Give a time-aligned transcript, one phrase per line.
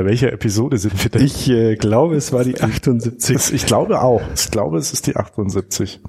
[0.00, 1.26] Bei welcher Episode sind wir denn?
[1.26, 3.52] Ich äh, glaube, es war die 78.
[3.52, 4.22] Ich glaube auch.
[4.34, 6.00] Ich glaube, es ist die 78.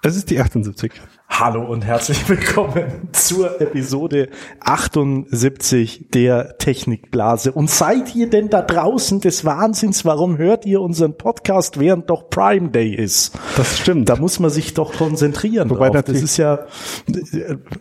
[0.00, 0.92] Es ist die 78.
[1.34, 4.28] Hallo und herzlich willkommen zur Episode
[4.60, 7.52] 78 der Technikblase.
[7.52, 10.04] Und seid ihr denn da draußen des Wahnsinns?
[10.04, 13.32] Warum hört ihr unseren Podcast, während doch Prime Day ist?
[13.56, 14.10] Das stimmt.
[14.10, 15.70] Da muss man sich doch konzentrieren.
[15.70, 15.94] Wobei drauf.
[15.96, 16.60] natürlich- das ist ja,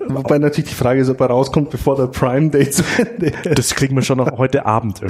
[0.07, 3.59] Wobei natürlich die Frage ist, ob er rauskommt, bevor der Prime Day zu Ende ist.
[3.59, 5.01] das kriegen wir schon noch heute Abend.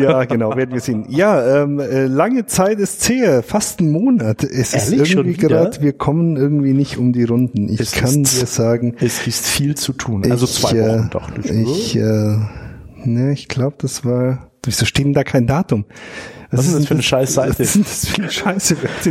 [0.00, 1.06] Ja, genau, werden wir sehen.
[1.08, 4.44] Ja, ähm, äh, lange Zeit ist zäh, fast ein Monat.
[4.44, 7.53] Es Ehrlich, ist irgendwie gerade, wir kommen irgendwie nicht um die Runden.
[7.56, 10.28] Ich Es kann ist- dir sagen, Es ist viel zu tun.
[10.30, 11.30] Also ich, zwei Wochen äh, doch.
[11.38, 12.36] Ich, äh,
[13.04, 14.50] ne, ich glaube, das war.
[14.64, 15.84] Wieso steht denn da kein Datum?
[16.50, 17.50] Was ist das für eine scheiß Seite?
[17.52, 18.76] Was ist denn das für eine Scheiße?
[19.04, 19.10] Die-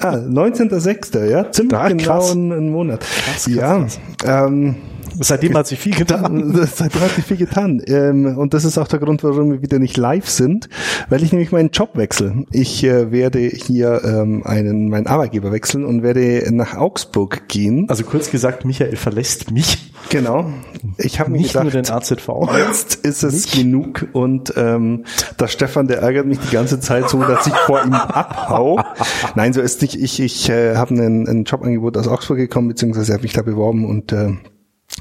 [0.00, 2.32] ah, 19.06., ja, ziemlich Ah, genau krass.
[2.34, 3.00] ein, ein Monat.
[3.00, 3.98] krass, ja, krass.
[4.24, 4.76] Ähm,
[5.20, 6.54] Seitdem hat sich viel getan.
[6.74, 7.82] Seitdem hat sich viel getan.
[7.86, 10.68] Ähm, und das ist auch der Grund, warum wir wieder nicht live sind,
[11.08, 12.44] weil ich nämlich meinen Job wechsle.
[12.52, 17.86] Ich äh, werde hier ähm, einen meinen Arbeitgeber wechseln und werde nach Augsburg gehen.
[17.88, 20.50] Also kurz gesagt, Michael verlässt mich, Genau.
[20.96, 22.28] Ich habe mir nicht nur gedacht, den AZV.
[22.56, 25.04] jetzt ist es genug und ähm,
[25.38, 28.80] der Stefan, der ärgert mich die ganze Zeit so, dass ich vor ihm abhau.
[29.34, 30.00] Nein, so ist nicht.
[30.00, 33.84] Ich, ich äh, habe einen, ein Jobangebot aus Augsburg bekommen, beziehungsweise habe mich da beworben
[33.84, 34.32] und äh,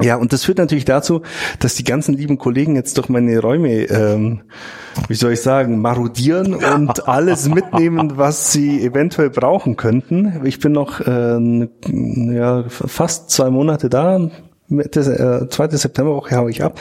[0.02, 1.22] ja, und das führt natürlich dazu,
[1.60, 4.42] dass die ganzen lieben Kollegen jetzt durch meine Räume, ähm,
[5.08, 10.42] wie soll ich sagen, marodieren und alles mitnehmen, was sie eventuell brauchen könnten.
[10.44, 11.68] Ich bin noch äh,
[12.36, 14.30] ja, fast zwei Monate da.
[14.68, 16.80] Mitte, äh, zweite Septemberwoche haue ich ab.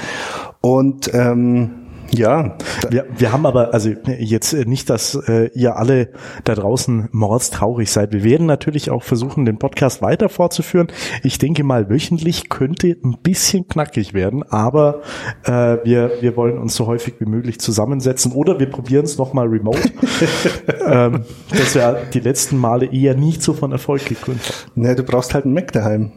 [0.60, 1.85] Und ähm,
[2.18, 2.56] ja,
[2.90, 6.10] Wir, wir haben aber, also jetzt äh, nicht, dass äh, ihr alle
[6.44, 8.12] da draußen mordstraurig seid.
[8.12, 10.88] Wir werden natürlich auch versuchen, den Podcast weiter fortzuführen.
[11.22, 15.02] Ich denke mal, wöchentlich könnte ein bisschen knackig werden, aber
[15.44, 19.46] äh, wir, wir wollen uns so häufig wie möglich zusammensetzen oder wir probieren es nochmal
[19.48, 19.90] remote.
[20.86, 24.40] ähm, das ja die letzten Male eher nicht so von Erfolg gekrönt
[24.74, 26.12] ne, du brauchst halt einen Mac daheim.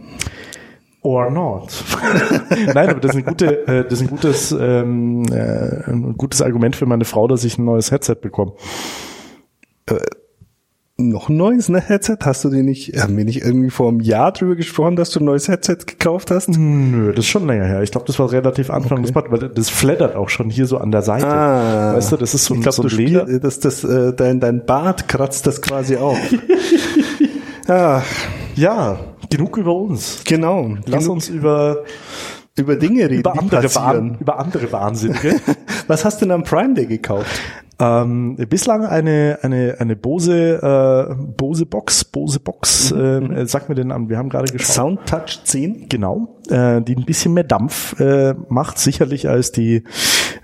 [1.01, 1.71] Or not.
[2.73, 6.41] Nein, aber das ist ein, gute, äh, das ist ein gutes, ähm, äh, ein gutes
[6.41, 8.53] Argument für meine Frau, dass ich ein neues Headset bekomme.
[11.01, 12.17] Noch ein neues ne, Headset?
[12.23, 15.21] Hast du dir nicht, haben wir nicht irgendwie vor einem Jahr drüber gesprochen, dass du
[15.21, 16.49] ein neues Headset gekauft hast?
[16.49, 17.81] Nö, das ist schon länger her.
[17.83, 20.77] Ich glaube, das war relativ Anfang des Podcasts, weil das flattert auch schon hier so
[20.77, 21.27] an der Seite.
[21.27, 21.95] Ah.
[21.95, 23.21] weißt du, das ist so ich ein, glaub, so du ein Leder.
[23.21, 26.17] spiel, das, das, äh, dein, dein Bart kratzt das quasi auf.
[27.69, 28.03] ja,
[28.55, 28.99] Ja,
[29.29, 30.23] genug über uns.
[30.25, 30.75] genau.
[30.85, 31.83] Lass Genug uns über,
[32.57, 33.75] über Dinge reden, über, andere.
[33.75, 35.39] Wahn, über andere Wahnsinnige.
[35.87, 37.29] Was hast du denn am Prime Day gekauft?
[37.81, 43.75] Ähm, bislang eine eine eine Bose äh, Bose Box Bose Box ähm, äh, sag mir
[43.75, 45.87] den an wir haben gerade geschaut Soundtouch 10?
[45.87, 49.85] genau äh, die ein bisschen mehr Dampf äh, macht sicherlich als die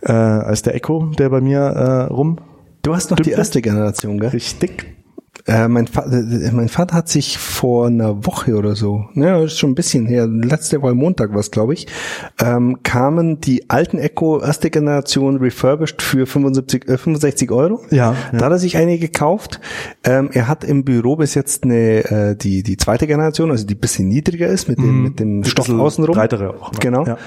[0.04, 2.40] äh, als der Echo der bei mir äh, rum
[2.86, 4.30] Du hast noch die erste Generation, gell?
[4.30, 4.86] richtig
[5.48, 9.60] Äh, mein, Vater, äh, mein Vater hat sich vor einer Woche oder so, ne, ist
[9.60, 11.86] schon ein bisschen her, letzte Woche Montag war es, glaube ich,
[12.42, 17.82] ähm, kamen die alten Echo erste Generation refurbished für 75, äh, 65 Euro.
[17.92, 19.60] Ja, Da hat er sich eine gekauft.
[20.04, 23.76] Ähm, er hat im Büro bis jetzt eine äh, die die zweite Generation, also die
[23.76, 26.16] bisschen niedriger ist mit dem mit dem Stoff außenrum.
[26.16, 26.80] breitere auch, ne?
[26.80, 27.06] Genau.
[27.06, 27.18] Ja.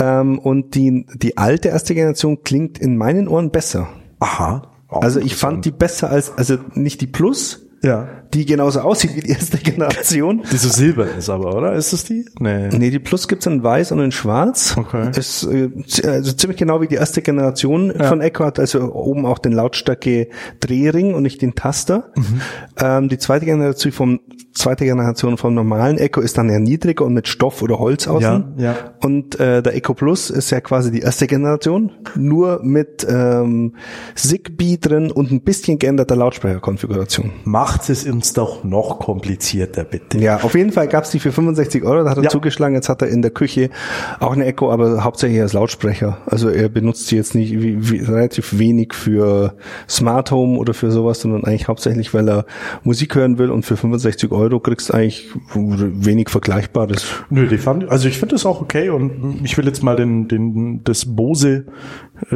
[0.00, 3.88] Ähm, und die die alte erste Generation klingt in meinen Ohren besser.
[4.18, 8.80] aha Auch Also ich fand die besser als also nicht die Plus, ja die genauso
[8.80, 10.42] aussieht wie die erste Generation.
[10.50, 13.62] die so silbern ist aber oder ist es die nee Nee, die Plus gibt's in
[13.62, 14.76] weiß und in schwarz.
[14.76, 15.10] Okay.
[15.16, 15.70] Ist äh,
[16.04, 20.28] also ziemlich genau wie die erste Generation von Echo hat, also oben auch den Lautstärke
[20.60, 22.12] Drehring und nicht den Taster.
[22.16, 22.40] Mhm.
[22.80, 24.20] Ähm, die zweite Generation vom
[24.58, 28.54] zweite Generation vom normalen Echo ist dann eher niedriger und mit Stoff oder Holz außen.
[28.56, 28.76] Ja, ja.
[29.02, 33.74] Und äh, der Echo Plus ist ja quasi die erste Generation, nur mit ähm,
[34.14, 37.30] Zigbee drin und ein bisschen geänderter Lautsprecherkonfiguration.
[37.44, 41.84] macht es uns doch noch komplizierter bitte Ja, auf jeden Fall gab's die für 65
[41.84, 42.30] Euro, da hat er Ja.
[42.30, 42.74] zugeschlagen.
[42.74, 43.70] Jetzt hat er in der Küche
[44.18, 46.18] auch eine Echo, aber hauptsächlich als Lautsprecher.
[46.26, 49.54] Also er benutzt sie jetzt nicht wie, wie, relativ wenig für
[49.88, 52.44] Smart Home oder für sowas, sondern eigentlich hauptsächlich, weil er
[52.82, 57.06] Musik hören will und für 65 Euro kriegst du eigentlich wenig Vergleichbares.
[57.30, 60.26] Nö, die fand, also ich finde das auch okay und ich will jetzt mal den,
[60.26, 61.66] den, das Bose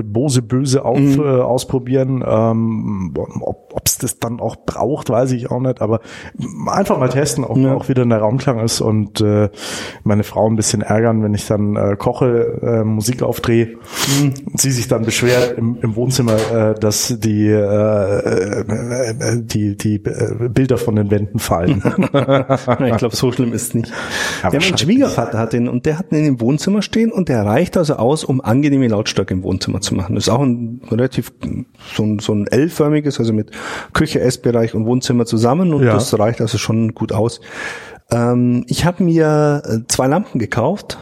[0.02, 1.20] Bose böse auf, mhm.
[1.20, 2.24] äh, ausprobieren.
[2.26, 6.00] Ähm, ob es das dann auch braucht, weiß ich auch nicht, aber
[6.66, 7.74] einfach mal testen, ob ja.
[7.74, 9.50] auch wieder in der Raumklang ist und äh,
[10.04, 13.76] meine Frau ein bisschen ärgern, wenn ich dann äh, koche, äh, Musik aufdrehe
[14.20, 14.34] mhm.
[14.50, 19.96] und sie sich dann beschwert im, im Wohnzimmer, äh, dass die, äh, äh, die, die
[19.96, 21.82] äh, Bilder von den Wänden fallen.
[21.84, 23.92] ich glaube, so schlimm ist nicht.
[24.42, 27.44] Ja, mein Schwiegervater hat den und der hat ihn in dem Wohnzimmer stehen und der
[27.44, 30.14] reicht also aus, um angenehme Lautstärke im Wohnzimmer zu machen.
[30.14, 31.32] Das ist auch ein relativ
[31.94, 33.50] so ein, so ein L-förmiges, also mit
[33.92, 35.94] Küche, Essbereich und Wohnzimmer zusammen und ja.
[35.94, 37.40] das reicht also schon gut aus.
[38.10, 40.98] Ähm, ich habe mir äh, zwei Lampen gekauft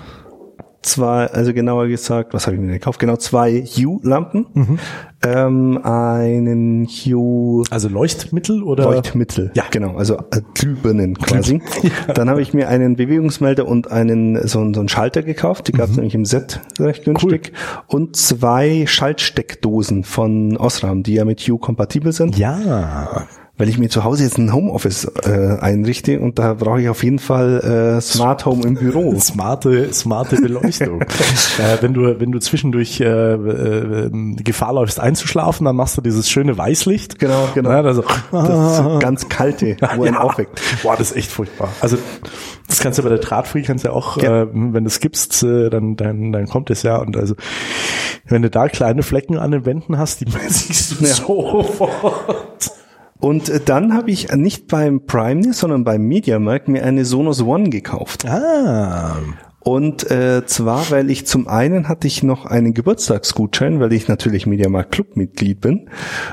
[0.82, 2.98] zwei, also genauer gesagt, was habe ich mir gekauft?
[2.98, 4.46] Genau zwei Hue-Lampen.
[4.54, 4.78] Mhm.
[5.22, 7.64] Ähm, einen Hue.
[7.70, 8.84] Also Leuchtmittel oder?
[8.84, 9.50] Leuchtmittel.
[9.54, 9.96] Ja, genau.
[9.96, 11.60] Also äh, Glühbirnen quasi.
[11.82, 12.14] ja.
[12.14, 15.68] Dann habe ich mir einen Bewegungsmelder und einen so, so einen Schalter gekauft.
[15.68, 15.96] Die gab es mhm.
[15.96, 17.52] nämlich im Set recht günstig.
[17.52, 17.98] Cool.
[17.98, 22.38] Und zwei Schaltsteckdosen von Osram, die ja mit Hue kompatibel sind.
[22.38, 23.26] Ja
[23.60, 27.04] weil ich mir zu Hause jetzt ein Homeoffice äh, einrichte und da brauche ich auf
[27.04, 29.14] jeden Fall äh, Smart Home im Büro.
[29.20, 31.02] Smarte, smarte Beleuchtung.
[31.02, 36.30] äh, wenn du wenn du zwischendurch äh, äh, Gefahr läufst einzuschlafen, dann machst du dieses
[36.30, 37.18] schöne Weißlicht.
[37.18, 37.70] Genau, genau.
[37.70, 38.02] Ja, also,
[38.32, 40.20] das ganz kalte, wo ja.
[40.20, 40.58] aufweckt.
[40.82, 41.68] Boah, das ist echt furchtbar.
[41.82, 41.98] Also
[42.66, 44.44] das kannst du bei der Drahtfree kannst du ja auch, ja.
[44.44, 47.34] Äh, wenn du es gibst, äh, dann, dann dann kommt es ja und also
[48.24, 51.12] wenn du da kleine Flecken an den Wänden hast, die siehst du ja.
[51.12, 52.79] sofort.
[53.20, 57.68] Und äh, dann habe ich nicht beim Prime, sondern beim Mediamarkt mir eine Sonos One
[57.70, 58.26] gekauft.
[58.26, 59.16] Ah.
[59.62, 64.46] Und äh, zwar, weil ich zum einen hatte ich noch einen Geburtstagsgutschein, weil ich natürlich
[64.46, 65.90] Mediamarkt Club Mitglied bin.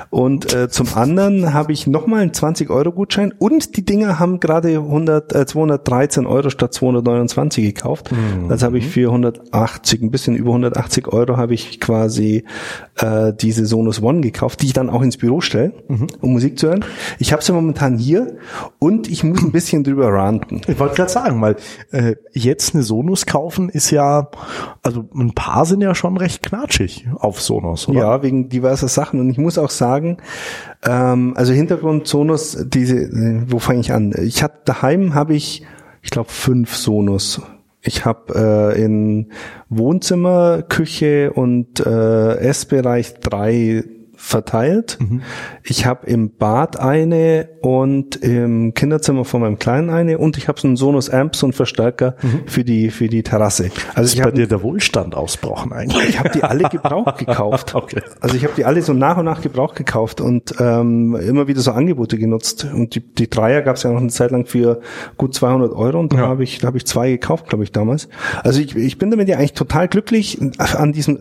[0.09, 5.35] Und äh, zum anderen habe ich nochmal einen 20-Euro-Gutschein und die Dinger haben gerade 100,
[5.35, 8.13] äh, 213 Euro statt 229 gekauft.
[8.13, 8.49] Mhm.
[8.49, 12.45] Also habe ich für 180, ein bisschen über 180 Euro habe ich quasi
[12.95, 16.07] äh, diese Sonos One gekauft, die ich dann auch ins Büro stelle, mhm.
[16.21, 16.85] um Musik zu hören.
[17.19, 18.37] Ich habe sie momentan hier
[18.79, 20.61] und ich muss ein bisschen drüber ranten.
[20.67, 21.57] Ich wollte gerade sagen, weil
[21.91, 24.29] äh, jetzt eine Sonos Sonos kaufen ist ja,
[24.83, 27.99] also ein paar sind ja schon recht knatschig auf Sonos, oder?
[27.99, 29.19] Ja, wegen diverser Sachen.
[29.19, 30.17] Und ich muss auch sagen,
[30.85, 34.13] ähm, also Hintergrund Sonos, diese, äh, wo fange ich an?
[34.21, 35.63] Ich habe daheim habe ich,
[36.01, 37.41] ich glaube, fünf Sonos.
[37.81, 39.31] Ich habe äh, in
[39.69, 43.83] Wohnzimmer, Küche und äh, Essbereich drei
[44.17, 44.97] verteilt.
[44.99, 45.21] Mhm.
[45.63, 50.59] Ich habe im Bad eine und im Kinderzimmer von meinem Kleinen eine und ich habe
[50.59, 52.41] so einen Sonos Amps und Verstärker mhm.
[52.47, 53.69] für die für die Terrasse.
[53.93, 56.09] Also ist bei dir der Wohlstand ausbrochen eigentlich.
[56.09, 57.75] Ich habe die alle gebraucht gekauft.
[57.75, 58.01] okay.
[58.19, 61.61] Also ich habe die alle so nach und nach gebraucht gekauft und ähm, immer wieder
[61.61, 64.81] so Angebote genutzt und die, die Dreier gab es ja noch eine Zeit lang für
[65.17, 66.27] gut 200 Euro und da ja.
[66.27, 68.09] habe ich da habe ich zwei gekauft, glaube ich damals.
[68.43, 71.19] Also ich, ich bin damit ja eigentlich total glücklich an diesem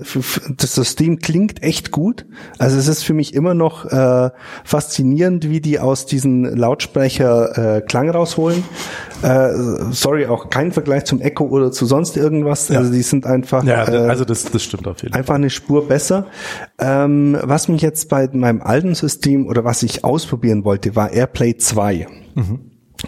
[0.57, 2.25] das System klingt echt gut.
[2.59, 4.31] Also es ist für mich immer noch äh,
[4.65, 8.65] faszinierend, wie die aus diesen Lautsprecher äh, Klang rausholen.
[9.23, 9.51] Äh,
[9.91, 12.69] sorry, auch kein Vergleich zum Echo oder zu sonst irgendwas.
[12.69, 12.79] Ja.
[12.79, 13.65] Also die sind einfach.
[13.65, 15.21] Ja, äh, also das, das stimmt auf jeden Fall.
[15.21, 16.27] Einfach eine Spur besser.
[16.79, 21.57] Ähm, was mich jetzt bei meinem alten System oder was ich ausprobieren wollte, war AirPlay
[21.57, 22.07] 2.
[22.35, 22.61] Mhm.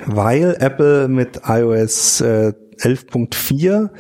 [0.07, 3.91] Weil Apple mit iOS äh, 11.4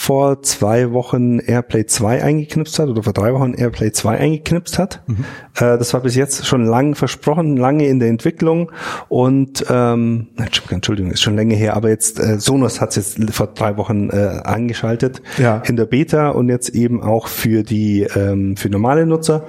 [0.00, 5.02] vor zwei Wochen Airplay 2 eingeknipst hat oder vor drei Wochen Airplay 2 eingeknipst hat.
[5.06, 5.26] Mhm.
[5.56, 8.72] Äh, das war bis jetzt schon lang versprochen, lange in der Entwicklung
[9.10, 10.28] und ähm,
[10.70, 14.08] Entschuldigung, ist schon länger her, aber jetzt äh, Sonos hat es jetzt vor drei Wochen
[14.08, 15.62] äh, angeschaltet ja.
[15.66, 19.44] in der Beta und jetzt eben auch für die ähm, für normale Nutzer.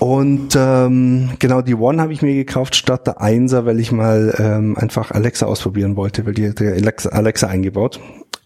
[0.00, 4.34] Und ähm, genau die One habe ich mir gekauft statt der Einser, weil ich mal
[4.38, 7.98] ähm, einfach Alexa ausprobieren wollte, weil die hat Alexa, Alexa eingebaut.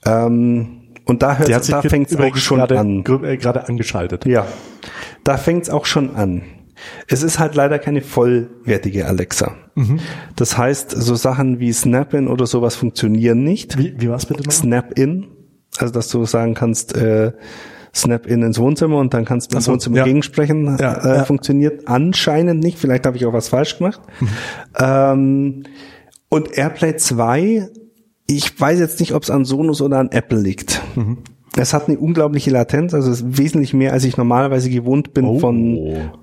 [0.06, 3.04] Ähm, und da hört da fängt es auch schon gerade, an.
[3.24, 4.26] Äh, gerade angeschaltet.
[4.26, 4.46] Ja,
[5.24, 6.42] da fängt es auch schon an.
[7.08, 9.54] Es ist halt leider keine vollwertige Alexa.
[9.74, 10.00] Mhm.
[10.34, 13.78] Das heißt, so Sachen wie Snap-in oder sowas funktionieren nicht.
[13.78, 14.52] Wie, wie war's bitte noch?
[14.52, 15.26] Snap-in,
[15.78, 17.32] also dass du sagen kannst, äh,
[17.94, 20.04] Snap-in ins Wohnzimmer und dann kannst du im so, Wohnzimmer ja.
[20.04, 20.76] gegensprechen.
[20.78, 21.24] Ja, äh, ja.
[21.24, 22.78] Funktioniert anscheinend nicht.
[22.78, 24.00] Vielleicht habe ich auch was falsch gemacht.
[24.20, 24.28] Mhm.
[24.78, 25.62] Ähm,
[26.28, 27.68] und AirPlay 2
[28.26, 30.82] ich weiß jetzt nicht, ob es an Sonos oder an Apple liegt.
[30.96, 31.18] Mhm.
[31.56, 35.24] Es hat eine unglaubliche Latenz, also es ist wesentlich mehr, als ich normalerweise gewohnt bin
[35.24, 35.38] oh.
[35.38, 35.76] von,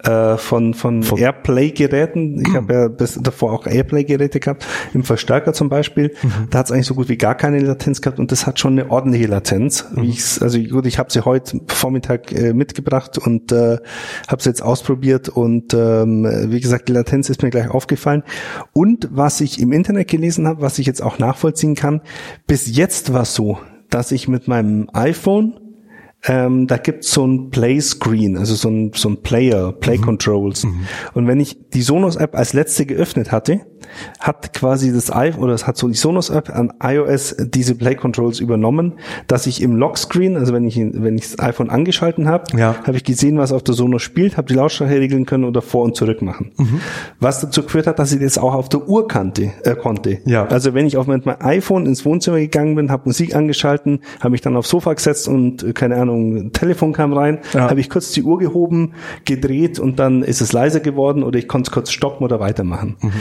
[0.04, 2.42] äh, von, von, von Airplay-Geräten.
[2.42, 6.14] Ich habe ja bis davor auch Airplay-Geräte gehabt, im Verstärker zum Beispiel.
[6.22, 6.48] Mhm.
[6.52, 8.74] Da hat es eigentlich so gut wie gar keine Latenz gehabt und das hat schon
[8.74, 9.86] eine ordentliche Latenz.
[9.94, 10.14] Mhm.
[10.42, 13.78] Also gut, ich habe sie heute Vormittag äh, mitgebracht und äh,
[14.28, 18.24] habe sie jetzt ausprobiert und ähm, wie gesagt, die Latenz ist mir gleich aufgefallen.
[18.72, 22.02] Und was ich im Internet gelesen habe, was ich jetzt auch nachvollziehen kann,
[22.46, 23.58] bis jetzt war es so,
[23.94, 25.60] dass ich mit meinem iPhone
[26.26, 30.04] ähm, da gibt's so ein Play Screen, also so ein, so ein Player, Play mhm.
[30.04, 30.64] Controls.
[30.64, 30.86] Mhm.
[31.14, 33.62] Und wenn ich die Sonos App als letzte geöffnet hatte,
[34.20, 37.96] hat quasi das iPhone oder es hat so die Sonos App an iOS diese Play
[37.96, 38.94] Controls übernommen,
[39.28, 42.76] dass ich im Lockscreen, also wenn ich wenn ich das iPhone angeschalten habe, ja.
[42.86, 45.84] habe ich gesehen, was auf der Sonos spielt, habe die Lautstärke regeln können oder vor
[45.84, 46.52] und zurück machen.
[46.58, 46.80] Mhm.
[47.20, 50.20] Was dazu geführt hat, dass ich das auch auf der Uhr kannte, äh, konnte.
[50.26, 50.46] Ja.
[50.46, 54.42] Also wenn ich auf mein iPhone ins Wohnzimmer gegangen bin, habe Musik angeschalten, habe mich
[54.42, 57.70] dann aufs Sofa gesetzt und äh, keine Ahnung Ahnung, Telefon kam rein, ja.
[57.70, 58.94] habe ich kurz die Uhr gehoben,
[59.26, 62.96] gedreht und dann ist es leiser geworden oder ich konnte es kurz stoppen oder weitermachen.
[63.02, 63.12] Mhm.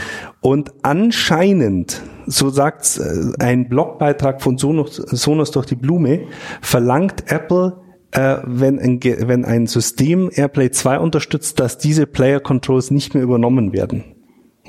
[0.41, 6.27] Und anscheinend, so sagt äh, ein Blogbeitrag von Sonos, Sonos durch die Blume,
[6.61, 7.81] verlangt Apple
[8.13, 13.23] äh, wenn, ein, wenn ein System AirPlay 2 unterstützt, dass diese Player Controls nicht mehr
[13.23, 14.03] übernommen werden.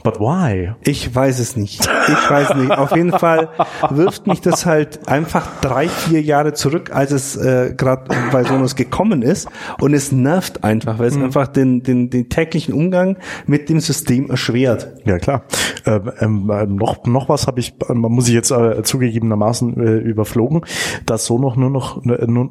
[0.05, 0.75] But why?
[0.83, 1.81] Ich weiß es nicht.
[1.81, 2.71] Ich weiß nicht.
[2.71, 3.49] Auf jeden Fall
[3.89, 8.77] wirft mich das halt einfach drei, vier Jahre zurück, als es äh, gerade bei Sonos
[8.77, 9.49] gekommen ist.
[9.81, 11.25] Und es nervt einfach, weil es mhm.
[11.25, 14.93] einfach den, den, den täglichen Umgang mit dem System erschwert.
[15.07, 15.45] Ja, klar.
[15.87, 20.67] Ähm, ähm, noch, noch was habe ich, man muss ich jetzt äh, zugegebenermaßen äh, überflogen,
[21.07, 22.51] dass Sonos nur noch, äh, nur,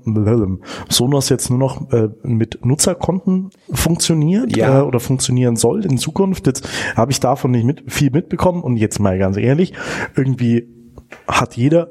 [0.90, 4.80] Sonos jetzt nur noch äh, mit Nutzerkonten funktioniert ja.
[4.80, 6.48] äh, oder funktionieren soll in Zukunft.
[6.48, 8.64] Jetzt habe ich davon davon nicht mit, viel mitbekommen.
[8.64, 9.74] Und jetzt mal ganz ehrlich,
[10.16, 10.68] irgendwie
[11.28, 11.90] hat jeder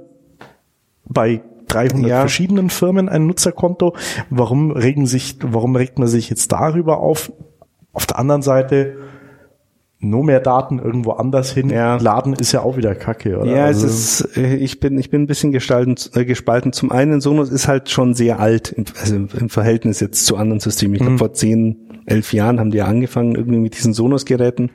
[1.05, 2.21] bei 300 ja.
[2.21, 3.95] verschiedenen Firmen ein Nutzerkonto.
[4.31, 7.33] Warum regen sich, warum regt man sich jetzt darüber auf?
[7.93, 8.97] Auf der anderen Seite,
[9.99, 11.97] nur mehr Daten irgendwo anders hin ja.
[11.97, 13.55] laden ist ja auch wieder Kacke, oder?
[13.55, 16.73] Ja, also es ist, äh, ich bin, ich bin ein bisschen gestalten, äh, gespalten.
[16.73, 20.95] Zum einen, Sonos ist halt schon sehr alt, also im Verhältnis jetzt zu anderen Systemen.
[20.95, 21.19] Ich glaube, mhm.
[21.19, 24.71] vor zehn, elf Jahren haben die ja angefangen irgendwie mit diesen Sonos-Geräten.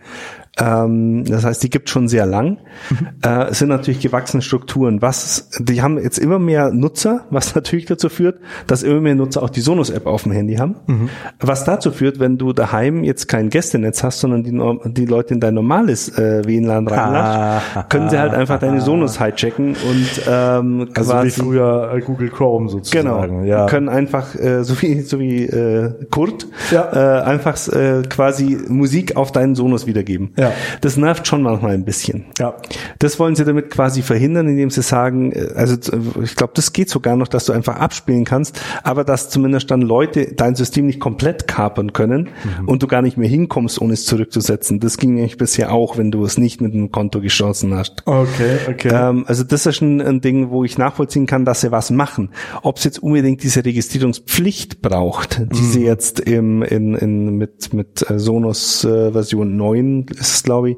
[0.60, 2.58] Ähm, das heißt, die gibt schon sehr lang.
[2.90, 3.08] Mhm.
[3.24, 5.02] Äh, es sind natürlich gewachsene Strukturen.
[5.02, 9.44] Was, die haben jetzt immer mehr Nutzer, was natürlich dazu führt, dass immer mehr Nutzer
[9.44, 10.76] auch die Sonos-App auf dem Handy haben.
[10.88, 11.10] Mhm.
[11.40, 15.40] Was dazu führt, wenn du daheim jetzt kein Gästenetz hast, sondern die, die Leute in
[15.40, 20.90] dein normales äh, WLAN reinlassen, ah, können sie halt einfach deine Sonos hijacken und ähm,
[20.96, 23.08] also quasi, wie früher äh, Google Chrome sozusagen.
[23.08, 23.44] Genau.
[23.44, 23.66] Ja.
[23.68, 27.20] Können einfach äh, so wie so wie äh, Kurt ja.
[27.20, 30.34] äh, einfach äh, quasi Musik auf deinen Sonos wiedergeben.
[30.38, 30.47] Ja.
[30.82, 32.26] Das nervt schon manchmal ein bisschen.
[32.40, 32.56] Ja.
[33.00, 35.76] Das wollen sie damit quasi verhindern, indem sie sagen, äh, also
[36.22, 39.82] ich glaube, das geht sogar noch, dass du einfach abspielen kannst, aber dass zumindest dann
[39.82, 42.68] Leute dein System nicht komplett kapern können mhm.
[42.68, 44.80] und du gar nicht mehr hinkommst, ohne es zurückzusetzen.
[44.80, 48.04] Das ging nämlich bisher auch, wenn du es nicht mit einem Konto geschlossen hast.
[48.06, 48.90] Okay, okay.
[48.94, 52.30] Ähm, also das ist schon ein Ding, wo ich nachvollziehen kann, dass sie was machen.
[52.62, 55.72] Ob es jetzt unbedingt diese Registrierungspflicht braucht, die mhm.
[55.72, 60.72] sie jetzt im, in, in, mit, mit äh, Sonos äh, Version 9 ist ist, glaube
[60.72, 60.78] ich,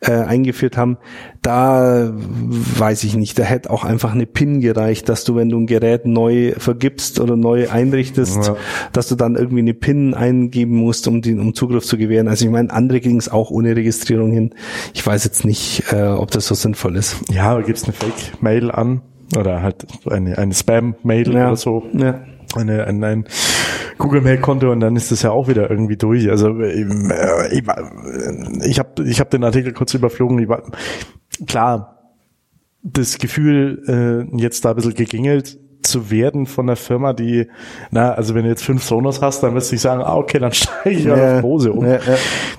[0.00, 0.98] äh, eingeführt haben,
[1.42, 5.58] da weiß ich nicht, da hätte auch einfach eine PIN gereicht, dass du, wenn du
[5.58, 8.56] ein Gerät neu vergibst oder neu einrichtest, ja.
[8.92, 12.28] dass du dann irgendwie eine PIN eingeben musst, um den um Zugriff zu gewähren.
[12.28, 14.54] Also ich meine, andere ging es auch ohne Registrierung hin.
[14.94, 17.16] Ich weiß jetzt nicht, äh, ob das so sinnvoll ist.
[17.30, 19.02] Ja, da gibt's eine Fake-Mail an
[19.36, 21.46] oder halt eine, eine Spam-Mail ja.
[21.48, 21.84] oder so.
[21.92, 22.20] Ja.
[22.56, 23.24] Eine, ein, ein
[24.00, 26.28] Google Mail Konto und dann ist das ja auch wieder irgendwie durch.
[26.28, 26.82] Also äh,
[27.52, 27.62] ich,
[28.64, 30.48] ich habe ich hab den Artikel kurz überflogen.
[30.48, 30.62] War,
[31.46, 32.10] klar,
[32.82, 37.46] das Gefühl, äh, jetzt da ein bisschen gegingelt zu werden von der Firma, die,
[37.90, 40.38] na, also wenn du jetzt fünf Sonos hast, dann wirst du nicht sagen, ah, okay,
[40.38, 41.84] dann steige ich ja, auf Bose um.
[41.84, 42.16] Ja, ja.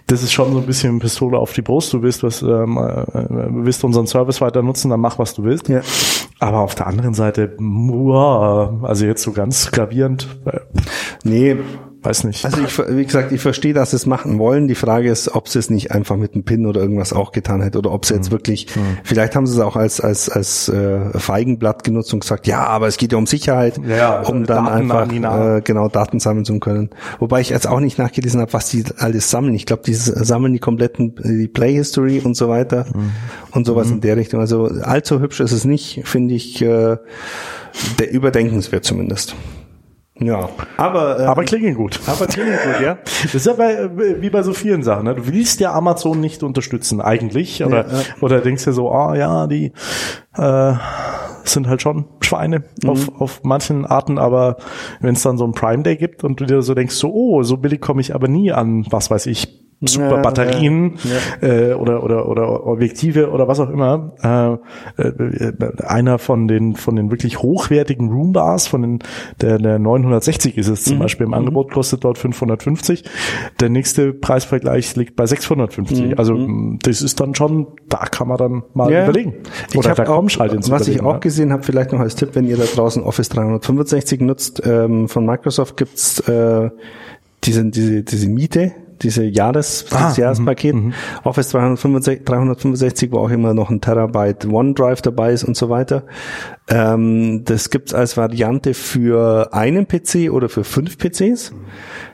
[0.08, 1.94] Das ist schon so ein bisschen Pistole auf die Brust.
[1.94, 3.04] Du willst was, ähm, äh,
[3.64, 5.70] willst unseren Service weiter nutzen, dann mach, was du willst.
[5.70, 5.82] Ja.
[6.40, 10.28] Aber auf der anderen Seite, wow, also jetzt so ganz gravierend.
[10.46, 10.60] Äh,
[11.24, 11.58] nee,
[12.04, 12.46] weiß nicht.
[12.46, 14.68] Also ich, wie gesagt, ich verstehe, dass sie es machen wollen.
[14.68, 17.62] Die Frage ist, ob sie es nicht einfach mit einem Pin oder irgendwas auch getan
[17.62, 18.20] hätte oder ob sie mhm.
[18.20, 18.98] jetzt wirklich, mhm.
[19.04, 22.88] vielleicht haben sie es auch als als als äh, Feigenblatt genutzt und gesagt, ja, aber
[22.88, 26.46] es geht ja um Sicherheit, ja, also um dann Daten einfach äh, genau Daten sammeln
[26.46, 26.90] zu können.
[27.20, 29.54] Wobei ich jetzt auch nicht nachgelesen habe, was die alles sammeln.
[29.54, 33.12] Ich glaube, die sammeln die kompletten die Play History und so weiter mhm.
[33.52, 33.96] und sowas mhm.
[33.96, 34.40] in der Richtung.
[34.40, 36.62] Also allzu hübsch ist es nicht, finde ich.
[36.62, 36.98] Äh,
[38.00, 39.36] der überdenkenswert zumindest.
[40.22, 42.00] Ja, aber ähm, aber klingen gut.
[42.06, 42.98] Aber klingen gut, ja.
[43.24, 43.90] Das ist ja bei,
[44.22, 45.06] wie bei so vielen Sachen.
[45.06, 45.16] Ne?
[45.16, 48.04] Du willst ja Amazon nicht unterstützen eigentlich, oder ja, ja.
[48.22, 49.74] oder denkst dir so, ah ja, die
[50.38, 50.74] äh,
[51.44, 52.90] sind halt schon Schweine mhm.
[52.90, 54.58] auf, auf manchen Arten, aber
[55.00, 57.44] wenn es dann so ein Prime Day gibt und du dir so denkst, so oh,
[57.44, 60.94] so billig komme ich aber nie an, was weiß ich, super Ja, Batterien
[61.42, 64.14] ja, Äh, oder, oder, oder Objektive oder was auch immer.
[64.98, 65.54] Äh, äh,
[65.86, 69.00] einer von den, von den wirklich hochwertigen Roombars, von den,
[69.42, 71.00] der, der 960 ist es zum Mhm.
[71.02, 73.04] Beispiel im Angebot, kostet dort 550.
[73.60, 76.20] Der nächste Preisvergleich liegt bei 650.
[76.20, 78.94] Also mh, das ist dann schon, da kann man dann mal Mhm.
[78.94, 79.04] Ja.
[79.04, 79.34] überlegen.
[79.72, 82.00] Ich Oder hab da auch, kommst halt ins was ich auch gesehen habe, vielleicht noch
[82.00, 86.70] als Tipp, wenn ihr da draußen Office 365 nutzt, ähm, von Microsoft gibt's äh,
[87.44, 88.72] diese, diese, diese Miete,
[89.02, 90.76] diese Jahres, Ah, das Jahrespaket,
[91.24, 96.04] Office 365, 365, wo auch immer noch ein Terabyte OneDrive dabei ist und so weiter.
[96.70, 101.54] Ähm, das gibt's als Variante für einen PC oder für fünf PCs.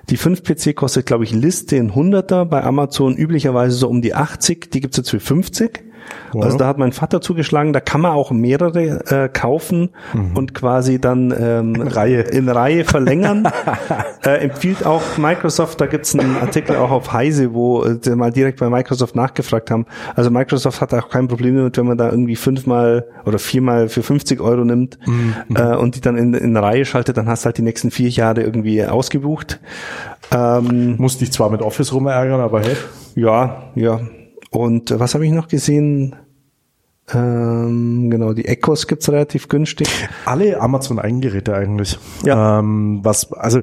[0.10, 4.14] Die 5 PC kostet, glaube ich, Liste in 100er, bei Amazon üblicherweise so um die
[4.14, 5.84] 80, die gibt's jetzt für 50.
[6.34, 9.90] Also da hat mein Vater zugeschlagen, da kann man auch mehrere äh, kaufen
[10.34, 12.22] und quasi dann ähm, in Reihe.
[12.22, 13.48] in Reihe verlängern.
[14.26, 18.60] äh, empfiehlt auch Microsoft, da gibt's einen Artikel auch auf Heise, wo äh, mal direkt
[18.60, 19.86] bei Microsoft nachgefragt haben.
[20.16, 24.04] Also Microsoft hat auch kein Problem damit, wenn man da irgendwie fünfmal oder viermal für
[24.04, 25.00] 50 Euro nimmt
[25.56, 28.10] äh, und die dann in, in Reihe schaltet, dann hast du halt die nächsten vier
[28.10, 29.60] Jahre irgendwie ausgebucht.
[30.32, 32.76] Ähm, Muss dich zwar mit Office rumärgern, aber hey.
[33.16, 34.02] ja, ja.
[34.52, 36.16] Und äh, was habe ich noch gesehen?
[37.14, 39.88] Ähm, genau, die Echos gibt's relativ günstig.
[40.26, 41.98] Alle Amazon-Eigengeräte eigentlich.
[42.26, 42.60] Ja.
[42.60, 43.62] Ähm, was, also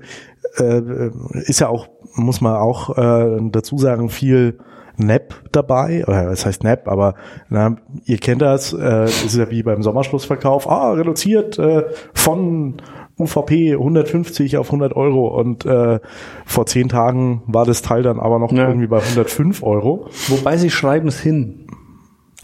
[0.57, 1.11] äh,
[1.43, 4.59] ist ja auch, muss man auch äh, dazu sagen, viel
[4.97, 7.15] NAP dabei, oder was heißt NAP, aber
[7.49, 12.77] na, ihr kennt das, äh, ist ja wie beim Sommerschlussverkauf, ah, reduziert äh, von
[13.19, 16.01] UVP 150 auf 100 Euro und äh,
[16.45, 18.67] vor zehn Tagen war das Teil dann aber noch Ja.
[18.69, 20.07] irgendwie bei 105 Euro.
[20.29, 21.67] Wobei sie schreiben es hin.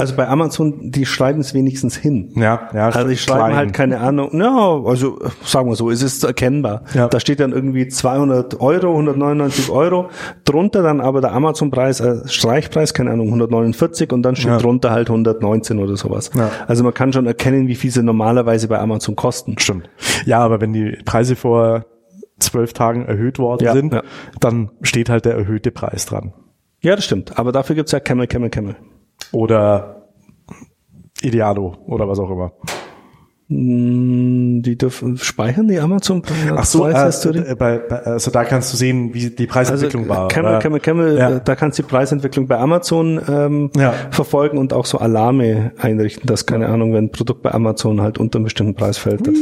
[0.01, 2.33] Also bei Amazon, die schreiben es wenigstens hin.
[2.37, 2.87] Ja, ja.
[2.87, 3.57] Also die schreiben klein.
[3.57, 4.31] halt keine Ahnung.
[4.41, 6.83] Ja, also sagen wir so, es ist erkennbar.
[6.95, 7.09] Ja.
[7.09, 10.09] Da steht dann irgendwie 200 Euro, 199 Euro.
[10.45, 14.59] Drunter dann aber der Amazon-Preis, äh, Streichpreis, keine Ahnung, 149 und dann steht Ja.
[14.59, 16.31] drunter halt 119 oder sowas.
[16.37, 16.51] Ja.
[16.67, 19.57] Also man kann schon erkennen, wie viel sie normalerweise bei Amazon kosten.
[19.59, 19.89] Stimmt.
[20.25, 21.85] Ja, aber wenn die Preise vor
[22.39, 24.01] zwölf Tagen erhöht worden Ja, sind,
[24.41, 26.33] dann steht halt der erhöhte Preis dran.
[26.83, 27.39] Ja, das stimmt.
[27.39, 28.77] Aber dafür gibt's ja Camel, Camel, Camel.
[29.33, 30.07] Oder
[31.23, 32.53] Idealo oder was auch immer.
[33.49, 36.23] Hm, Die dürfen speichern die Amazon
[36.55, 40.29] Ach so, äh, äh, bei, bei, also da kannst du sehen, wie die Preisentwicklung war.
[40.29, 40.59] Camel, oder?
[40.61, 41.31] Camel, Camel, Ja.
[41.37, 43.93] äh, da kannst du die Preisentwicklung bei Amazon ähm, Ja.
[44.13, 48.19] verfolgen und auch so Alarme einrichten, dass, keine Ahnung, wenn ein Produkt bei Amazon halt
[48.19, 49.27] unter einem bestimmten Preis fällt.
[49.27, 49.35] Das,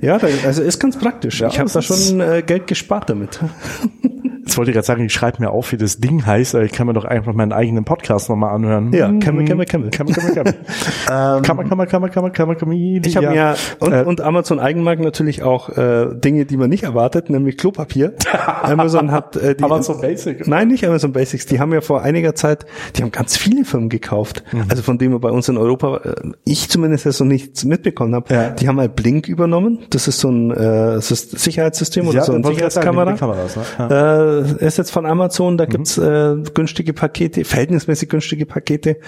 [0.00, 0.16] ja,
[0.46, 1.40] also ist ganz praktisch.
[1.40, 3.40] Ja, ich habe da schon äh, Geld gespart damit.
[4.46, 6.72] Jetzt wollte ich gerade sagen, ich schreibe mir auf, wie das Ding heißt, aber ich
[6.72, 8.92] kann mir doch einfach meinen eigenen Podcast nochmal anhören.
[8.92, 9.90] Ja, Hm, Camel, Camel, Camel.
[9.90, 10.54] Camel, Camel, Camel.
[11.42, 13.06] Camel, Camel, Camel, Camel, Camel, Camel.
[13.06, 13.32] Ich habe ja.
[13.32, 17.56] mir und, Äh, und Amazon Eigenmarkt natürlich auch äh, Dinge, die man nicht erwartet, nämlich
[17.56, 18.14] Klopapier.
[18.62, 20.46] Amazon hat äh, die Amazon Basic.
[20.46, 21.46] Nein, nicht Amazon Basics.
[21.46, 24.42] Die haben ja vor einiger Zeit, die haben ganz viele Firmen gekauft.
[24.52, 24.64] Mhm.
[24.68, 28.14] Also von denen wir bei uns in Europa, äh, ich zumindest jetzt noch nichts mitbekommen
[28.14, 28.32] habe.
[28.34, 28.50] Ja.
[28.50, 29.80] Die haben mal Blink übernommen.
[29.90, 33.12] Das ist so ein äh, Sys- Sicherheitssystem oder Ja, so eine Sicherheitskamera.
[33.12, 33.62] die Kameras, ne?
[33.78, 34.33] Ja.
[34.33, 38.98] Äh, ist jetzt von Amazon, da gibt's äh, günstige Pakete, verhältnismäßig günstige Pakete.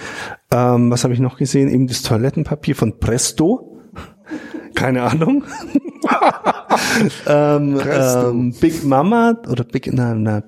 [0.51, 1.69] Ähm, was habe ich noch gesehen?
[1.69, 3.81] Eben das Toilettenpapier von Presto.
[4.75, 5.43] Keine Ahnung.
[7.27, 10.43] ähm, ähm, Big Mama oder Big na, na,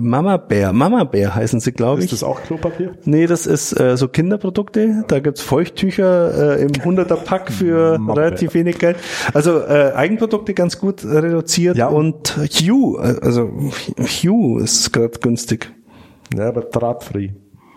[0.00, 2.06] Mama Bär, Mama Bär heißen sie, glaube ich.
[2.06, 2.92] Ist das auch Klopapier?
[3.04, 5.04] Nee, das ist äh, so Kinderprodukte.
[5.08, 8.96] Da gibt's Feuchttücher äh, im 100er Pack für Mama relativ wenig Geld.
[9.34, 11.88] Also äh, Eigenprodukte ganz gut reduziert Ja.
[11.88, 13.50] und Hue, äh, also
[13.98, 15.70] Hue ist gerade günstig.
[16.36, 17.30] Ja, aber drahtfree.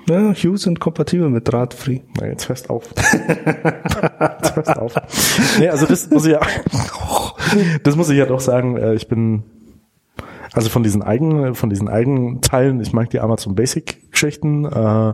[0.07, 2.01] Ja, Hue sind kompatibel mit Drahtfree.
[2.19, 2.83] Na, jetzt hörst auf.
[2.95, 4.93] jetzt hörst auf.
[5.57, 6.39] Nee, also das muss ich ja,
[7.83, 9.43] das muss ich ja doch sagen, äh, ich bin,
[10.53, 15.13] also von diesen eigen, von diesen Eigenteilen, ich mag die Amazon Basic Geschichten, äh,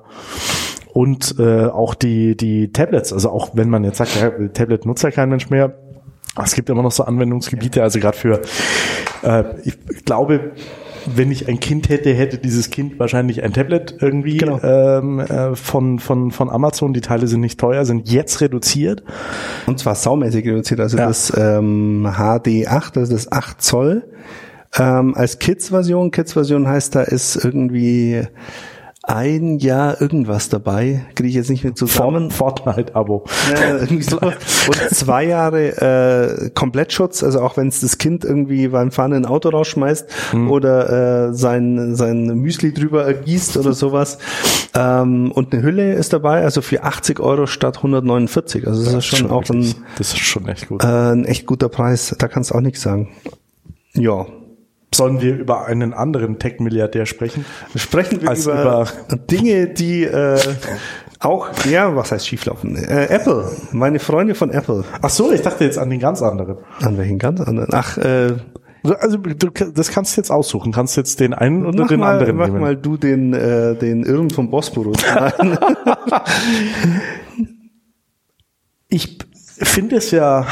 [0.94, 5.04] und äh, auch die, die Tablets, also auch wenn man jetzt sagt, ja, Tablet nutzt
[5.04, 5.74] ja kein Mensch mehr,
[6.42, 8.42] es gibt immer noch so Anwendungsgebiete, also gerade für,
[9.24, 10.52] äh, ich glaube,
[11.06, 14.60] wenn ich ein Kind hätte, hätte dieses Kind wahrscheinlich ein Tablet irgendwie Genau.
[14.62, 16.94] ähm, äh, von, von, von Amazon.
[16.94, 19.04] Die Teile sind nicht teuer, sind jetzt reduziert.
[19.68, 20.80] Und zwar saumäßig reduziert.
[20.80, 21.08] Also Ja.
[21.08, 24.04] das ähm, HD8, also das 8 Zoll
[24.80, 26.12] ähm, als Kids-Version.
[26.12, 28.22] Kids-Version heißt, da ist irgendwie
[29.04, 31.06] ein Jahr irgendwas dabei.
[31.16, 32.30] Kriege ich jetzt nicht mehr zusammen.
[32.30, 33.26] Fortnite-Abo.
[34.02, 34.20] So.
[34.20, 34.36] Und
[34.92, 39.26] zwei Jahre äh, Komplettschutz, also auch wenn es das Kind irgendwie beim Fahren in ein
[39.26, 40.06] Auto rausschmeißt
[40.50, 44.20] oder äh, sein, sein Müsli drüber ergießt oder sowas.
[44.76, 48.68] Ähm, und eine Hülle ist dabei, also für 80 Euro statt 149.
[48.68, 50.84] Also das ist schon, auch ein, Das ist schon echt gut.
[50.84, 52.16] äh, ein echt guter Preis.
[52.20, 53.10] Da kannst du auch nichts sagen.
[53.94, 54.28] Ja.
[54.94, 57.46] Sollen wir über einen anderen Tech-Milliardär sprechen?
[57.76, 60.38] Sprechen wir über, über, Dinge, die äh,
[61.20, 62.76] auch, ja, was heißt schieflaufen?
[62.76, 64.84] Äh, Apple, meine Freunde von Apple.
[65.02, 66.58] Ach so, ich dachte jetzt an den ganz anderen.
[66.82, 67.70] An welchen ganz anderen?
[67.72, 68.34] Ach, äh,
[68.84, 70.72] also du, das kannst du jetzt aussuchen.
[70.72, 72.60] Kannst jetzt den einen oder den mal, anderen mach nehmen.
[72.60, 74.98] mal du den äh, den Irren vom Bosporus.
[78.90, 80.46] ich finde es ja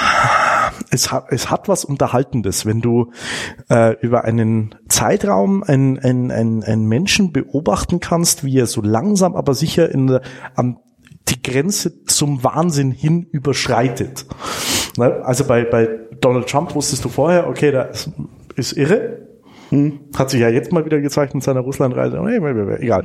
[0.92, 3.12] es hat, es hat was Unterhaltendes, wenn du
[3.70, 9.36] äh, über einen Zeitraum einen, einen, einen, einen Menschen beobachten kannst, wie er so langsam,
[9.36, 10.20] aber sicher in,
[10.56, 10.80] am
[11.28, 14.26] die Grenze zum Wahnsinn hin überschreitet.
[14.98, 15.22] Ne?
[15.24, 15.88] Also bei, bei
[16.22, 18.12] Donald Trump wusstest du vorher, okay, da ist,
[18.56, 19.29] ist irre,
[19.70, 20.00] hm.
[20.18, 22.18] Hat sich ja jetzt mal wieder gezeigt in seiner Russlandreise.
[22.80, 23.04] Egal.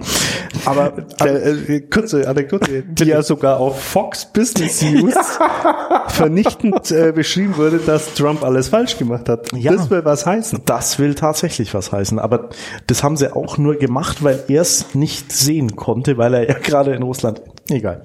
[0.64, 5.14] Aber äh, äh, kurze Anekdote, die ja sogar auf Fox Business News
[6.08, 9.52] vernichtend äh, beschrieben wurde, dass Trump alles falsch gemacht hat.
[9.54, 10.62] Ja, das will was heißen.
[10.64, 12.18] Das will tatsächlich was heißen.
[12.18, 12.48] Aber
[12.86, 16.58] das haben sie auch nur gemacht, weil er es nicht sehen konnte, weil er ja
[16.58, 17.42] gerade in Russland.
[17.68, 18.02] Egal.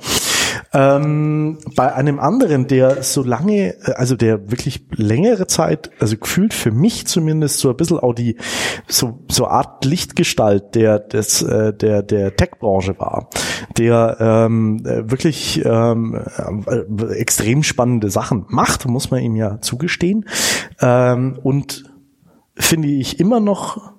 [0.72, 6.54] Ähm, bei einem anderen, der so lange, äh, also der wirklich längere Zeit, also gefühlt
[6.54, 8.38] für mich zumindest so ein bisschen auch die
[8.88, 13.30] so so Art Lichtgestalt der des äh, der der Tech-Branche war,
[13.78, 16.22] der ähm, wirklich ähm,
[16.68, 20.26] äh, extrem spannende Sachen macht, muss man ihm ja zugestehen.
[20.82, 21.86] Ähm, und
[22.56, 23.99] finde ich immer noch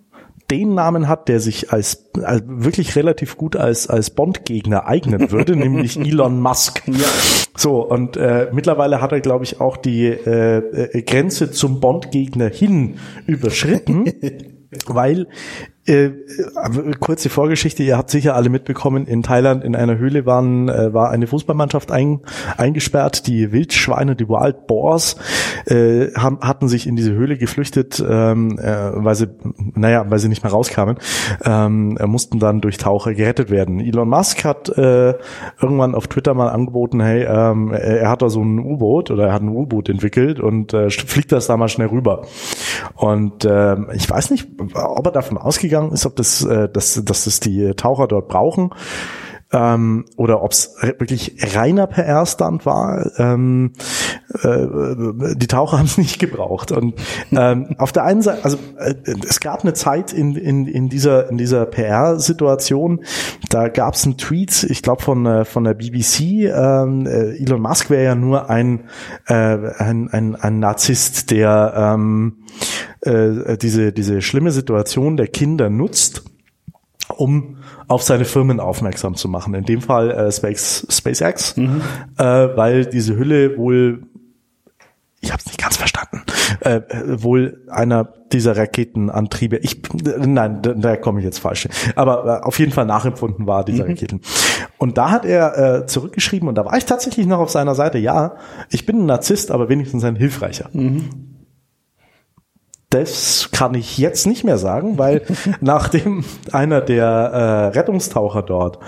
[0.51, 5.57] den Namen hat, der sich als, als wirklich relativ gut als als Bond-Gegner eignen würde,
[5.57, 6.83] nämlich Elon Musk.
[6.87, 7.09] Ja.
[7.57, 12.49] So und äh, mittlerweile hat er, glaube ich, auch die äh, äh, Grenze zum Bond-Gegner
[12.49, 14.13] hin überschritten,
[14.87, 15.29] weil
[15.87, 16.11] äh,
[17.01, 21.11] kurze Vorgeschichte, ihr habt sicher alle mitbekommen, in Thailand in einer Höhle waren, äh, war
[21.11, 22.21] eine Fußballmannschaft ein,
[22.59, 25.17] eingesperrt, die Wildschweine, die Wild Boars,
[25.67, 29.29] äh, haben, hatten sich in diese Höhle geflüchtet, ähm, äh, weil sie,
[29.75, 30.99] naja, weil sie nicht mehr rauskamen,
[31.45, 33.81] ähm, mussten dann durch Taucher gerettet werden.
[33.81, 35.15] Elon Musk hat äh,
[35.63, 39.33] irgendwann auf Twitter mal angeboten, hey, ähm, er hat da so ein U-Boot oder er
[39.33, 42.27] hat ein U-Boot entwickelt und äh, fliegt das da mal schnell rüber.
[42.95, 47.03] Und äh, ich weiß nicht, ob er davon ausgegangen ausgegangen ist, ob das, äh, dass,
[47.05, 48.71] dass das die Taucher dort brauchen
[49.53, 53.11] ähm, oder ob es wirklich reiner PR-Stand war.
[53.19, 53.73] Ähm,
[54.43, 56.73] äh, die Taucher haben es nicht gebraucht.
[56.73, 56.95] Und
[57.33, 58.95] ähm, auf der einen Seite, also äh,
[59.29, 63.05] es gab eine Zeit in, in, in dieser, in dieser PR-Situation,
[63.49, 67.61] da gab es einen Tweet, ich glaube von, äh, von der BBC, ähm, äh, Elon
[67.61, 68.85] Musk wäre ja nur ein,
[69.27, 72.37] äh, ein, ein, ein Narzisst, der ähm,
[73.03, 76.23] äh, diese, diese schlimme Situation der Kinder nutzt,
[77.17, 77.57] um
[77.89, 79.55] auf seine Firmen aufmerksam zu machen.
[79.55, 81.81] In dem Fall äh, Space, SpaceX, mhm.
[82.19, 84.03] äh, weil diese Hülle wohl,
[85.21, 86.23] ich habe es nicht ganz verstanden,
[86.61, 86.81] äh,
[87.23, 89.83] wohl einer dieser Raketenantriebe, ich,
[90.19, 93.85] nein, da, da komme ich jetzt falsch, aber äh, auf jeden Fall nachempfunden war dieser
[93.85, 93.91] mhm.
[93.91, 94.21] Raketen.
[94.79, 97.99] Und da hat er äh, zurückgeschrieben und da war ich tatsächlich noch auf seiner Seite,
[97.99, 98.37] ja,
[98.71, 100.71] ich bin ein Narzisst, aber wenigstens ein Hilfreicher.
[100.73, 101.30] Mhm
[102.91, 105.23] das kann ich jetzt nicht mehr sagen, weil
[105.61, 108.79] nachdem einer der äh, Rettungstaucher dort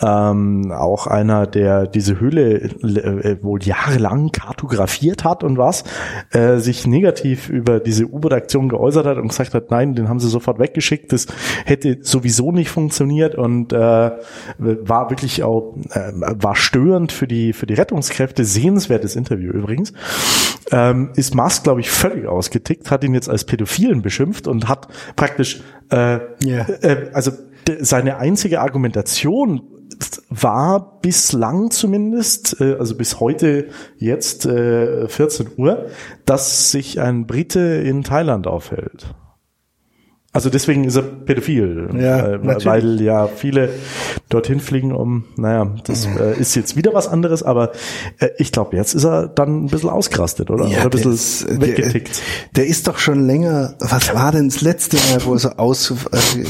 [0.00, 5.84] ähm, auch einer, der diese Höhle äh, wohl jahrelang kartografiert hat und was,
[6.30, 10.28] äh, sich negativ über diese U-Boot-Aktion geäußert hat und gesagt hat, nein, den haben sie
[10.28, 11.26] sofort weggeschickt, das
[11.64, 14.10] hätte sowieso nicht funktioniert und äh,
[14.58, 19.92] war wirklich auch, äh, war störend für die, für die Rettungskräfte, sehenswertes Interview übrigens,
[20.70, 24.88] ähm, ist Musk, glaube ich, völlig ausgetickt, hat ihn jetzt als Pädophilen beschimpft und hat
[25.16, 26.66] praktisch, äh, yeah.
[26.80, 27.32] äh, also
[27.80, 29.62] seine einzige Argumentation
[30.28, 35.86] war bislang zumindest, äh, also bis heute jetzt äh, 14 Uhr,
[36.26, 39.14] dass sich ein Brite in Thailand aufhält.
[40.34, 43.68] Also deswegen ist er pädophil, ja, äh, weil ja viele
[44.30, 47.72] dorthin fliegen, um, naja, das äh, ist jetzt wieder was anderes, aber
[48.18, 50.68] äh, ich glaube, jetzt ist er dann ein bisschen ausgerastet, oder?
[50.68, 52.22] Ja, oder ein bisschen ist, weggetickt.
[52.56, 55.50] Der, der, ist doch schon länger, was war denn das letzte Mal, wo er so
[55.50, 55.92] aus,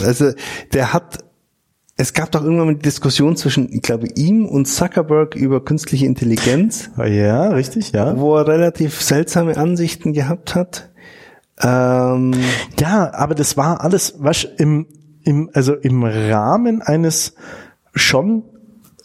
[0.04, 0.30] also
[0.72, 1.18] der hat
[2.02, 6.90] es gab doch irgendwann eine Diskussion zwischen, ich glaube, ihm und Zuckerberg über künstliche Intelligenz.
[6.96, 8.18] Ja, richtig, ja.
[8.18, 10.90] Wo er relativ seltsame Ansichten gehabt hat.
[11.62, 12.32] Ähm,
[12.80, 14.88] ja, aber das war alles, was im,
[15.22, 17.36] im, also im Rahmen eines
[17.94, 18.42] schon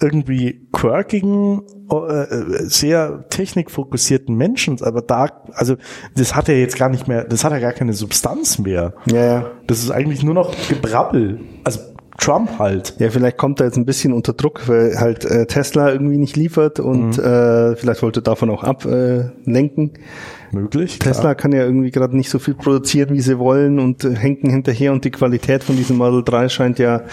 [0.02, 2.26] irgendwie quirkigen, äh,
[2.64, 5.76] sehr technikfokussierten Menschen, aber da, also
[6.16, 8.96] das hat er jetzt gar nicht mehr, das hat ja gar keine Substanz mehr.
[9.06, 9.52] Ja, ja.
[9.68, 11.42] Das ist eigentlich nur noch Gebrabbel.
[11.64, 11.80] Also
[12.18, 12.96] Trump halt.
[13.00, 16.36] Ja, vielleicht kommt er jetzt ein bisschen unter Druck, weil halt äh, Tesla irgendwie nicht
[16.36, 17.24] liefert und mhm.
[17.24, 19.92] äh, vielleicht wollte davon auch ablenken.
[19.94, 20.98] Äh, Möglich.
[20.98, 21.36] Tesla klar.
[21.36, 24.94] kann ja irgendwie gerade nicht so viel produzieren, wie sie wollen und äh, hängen hinterher
[24.94, 27.04] und die Qualität von diesem Model 3 scheint ja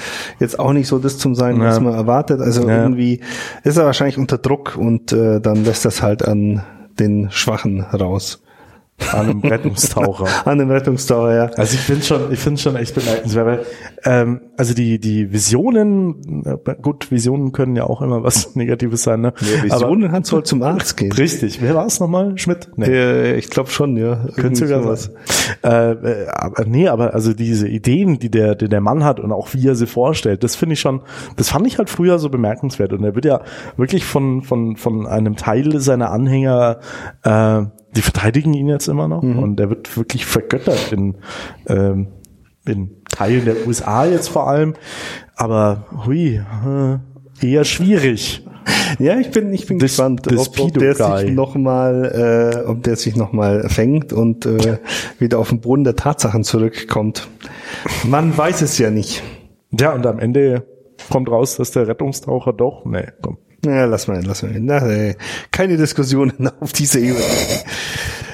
[0.40, 1.64] jetzt auch nicht so das zu sein, ja.
[1.64, 2.40] was man erwartet.
[2.40, 2.82] Also ja.
[2.82, 3.20] irgendwie
[3.62, 6.62] ist er wahrscheinlich unter Druck und äh, dann lässt das halt an
[6.98, 8.43] den Schwachen raus.
[9.12, 10.26] An einem Rettungstaucher.
[10.46, 11.44] An einem Rettungstaucher, ja.
[11.56, 13.66] Also ich finde schon, ich finde schon echt bemerkenswert, weil,
[14.04, 19.20] ähm, also die, die Visionen, äh, gut, Visionen können ja auch immer was Negatives sein,
[19.20, 19.32] ne?
[19.40, 21.10] Ja, Visionen hat soll zum Arzt gehen.
[21.10, 21.60] Richtig.
[21.60, 22.38] Wer war es nochmal?
[22.38, 22.68] Schmidt?
[22.76, 22.86] Nee.
[22.86, 24.26] Äh, ich glaube schon, ja.
[24.36, 25.10] Könnte sogar was.
[25.64, 29.32] Äh, äh, aber, nee, aber also diese Ideen, die der, die der Mann hat und
[29.32, 31.02] auch wie er sie vorstellt, das finde ich schon,
[31.36, 32.92] das fand ich halt früher so bemerkenswert.
[32.92, 33.40] Und er wird ja
[33.76, 36.78] wirklich von, von, von einem Teil seiner Anhänger
[37.24, 37.62] äh,
[37.96, 39.38] die verteidigen ihn jetzt immer noch mhm.
[39.38, 41.16] und er wird wirklich vergöttert in,
[41.66, 42.08] ähm,
[42.66, 44.74] in Teilen der USA jetzt vor allem.
[45.36, 48.46] Aber hui, äh, eher schwierig.
[48.98, 52.68] Ja, ich bin, ich bin das, gespannt, das ob, ob der sich noch mal, äh,
[52.68, 54.78] ob der sich noch mal fängt und äh,
[55.18, 57.28] wieder auf den Boden der Tatsachen zurückkommt.
[58.04, 59.22] Man weiß es ja nicht.
[59.78, 60.66] Ja, und am Ende
[61.10, 64.52] kommt raus, dass der Rettungstaucher doch, nee, komm, ja, lass mal, lass mal.
[64.60, 65.16] Na, ey,
[65.50, 67.24] keine Diskussionen auf dieser Ebene.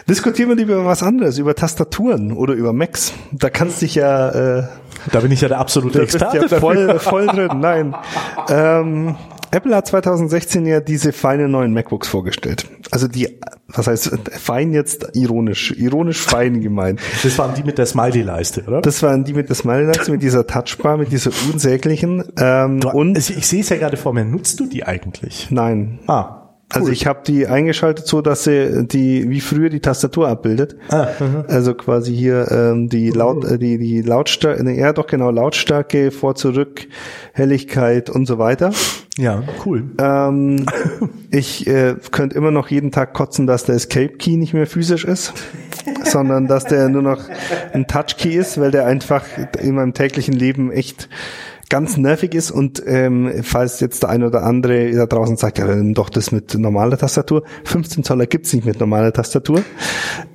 [0.08, 3.12] Diskutieren wir lieber über was anderes, über Tastaturen oder über Macs.
[3.32, 4.58] Da kannst dich ja.
[4.58, 4.68] Äh,
[5.12, 6.46] da bin ich ja der absolute Experte.
[6.50, 7.60] Ja voll, voll drin.
[7.60, 7.94] Nein.
[8.48, 9.14] Ähm,
[9.52, 12.68] Apple hat 2016 ja diese feine neuen MacBooks vorgestellt.
[12.90, 17.00] Also die, was heißt fein jetzt ironisch, ironisch fein gemeint.
[17.22, 18.80] Das waren die mit der Smiley-Leiste, oder?
[18.80, 22.24] Das waren die mit der Smiley-Leiste, mit dieser Touchbar, mit dieser unsäglichen.
[22.38, 24.24] Ähm, du, und ich, ich sehe es ja gerade vor mir.
[24.24, 25.48] Nutzt du die eigentlich?
[25.50, 25.98] Nein.
[26.06, 26.40] Ah,
[26.72, 30.76] also ich habe die eingeschaltet so, dass sie die wie früher die Tastatur abbildet.
[30.88, 31.44] Ah, mhm.
[31.48, 36.12] also quasi hier ähm, die Laut äh, die die Lautstärke, ne, ja doch genau Lautstärke
[36.12, 36.86] vor zurück
[37.32, 38.70] Helligkeit und so weiter.
[39.18, 39.84] Ja, cool.
[39.98, 40.66] Ähm,
[41.30, 45.04] ich äh, könnte immer noch jeden Tag kotzen, dass der Escape Key nicht mehr physisch
[45.04, 45.34] ist,
[46.04, 47.20] sondern dass der nur noch
[47.72, 49.24] ein Touch Key ist, weil der einfach
[49.60, 51.08] in meinem täglichen Leben echt
[51.70, 55.66] ganz nervig ist und ähm, falls jetzt der eine oder andere da draußen sagt, ja,
[55.66, 57.44] dann doch das mit normaler Tastatur.
[57.64, 59.62] 15 Zoller gibt's nicht mit normaler Tastatur.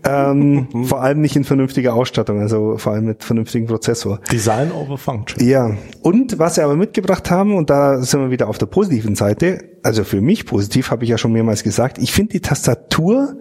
[0.04, 4.22] Ähm, vor allem nicht in vernünftiger Ausstattung, also vor allem mit vernünftigem Prozessor.
[4.32, 5.46] Design over Function.
[5.46, 5.76] Ja.
[6.02, 9.60] Und was sie aber mitgebracht haben, und da sind wir wieder auf der positiven Seite,
[9.84, 13.36] also für mich positiv, habe ich ja schon mehrmals gesagt, ich finde die Tastatur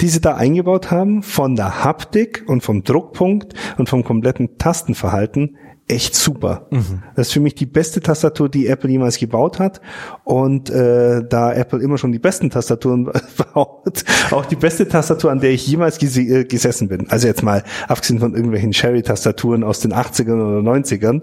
[0.00, 5.56] die sie da eingebaut haben, von der Haptik und vom Druckpunkt und vom kompletten Tastenverhalten
[5.88, 6.66] echt super.
[6.70, 7.02] Mhm.
[7.14, 9.80] Das ist für mich die beste Tastatur, die Apple jemals gebaut hat.
[10.24, 13.04] Und äh, da Apple immer schon die besten Tastaturen
[13.54, 17.08] baut, auch die beste Tastatur, an der ich jemals ges äh, gesessen bin.
[17.10, 21.22] Also jetzt mal abgesehen von irgendwelchen Sherry-Tastaturen aus den 80ern oder 90ern.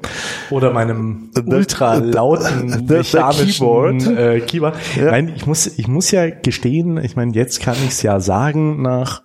[0.49, 4.07] Oder meinem ultra lauten mechanischen Keyboard.
[4.07, 4.75] Äh, Keyboard.
[4.95, 5.11] Ja.
[5.11, 8.81] Nein, ich muss, ich muss ja gestehen, ich meine, jetzt kann ich es ja sagen,
[8.81, 9.23] nach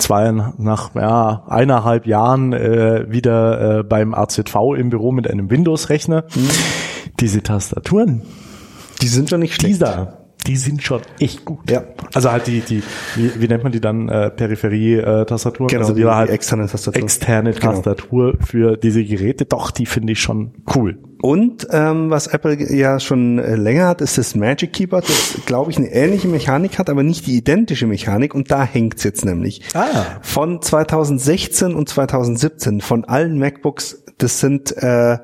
[0.00, 6.24] zwei nach ja, eineinhalb Jahren äh, wieder äh, beim AZV im Büro mit einem Windows-Rechner.
[6.34, 6.50] Mhm.
[7.20, 8.22] Diese Tastaturen,
[9.02, 9.74] die sind schon nicht schlecht.
[9.74, 11.70] Dieser, die sind schon echt gut.
[11.70, 11.84] Ja.
[12.14, 12.82] Also halt die, die,
[13.16, 15.68] wie, wie nennt man die dann, äh, Peripherie-Tastaturen?
[15.68, 17.02] Genau, also die, die halt externe Tastatur.
[17.02, 17.72] Externe genau.
[17.72, 19.44] Tastatur für diese Geräte.
[19.44, 20.98] Doch, die finde ich schon cool.
[21.22, 25.70] Und ähm, was Apple ja schon äh, länger hat, ist das Magic Keyboard, das glaube
[25.70, 28.34] ich eine ähnliche Mechanik hat, aber nicht die identische Mechanik.
[28.34, 29.62] Und da hängt's jetzt nämlich.
[29.74, 30.18] Ah.
[30.22, 35.18] Von 2016 und 2017 von allen MacBooks, das sind äh,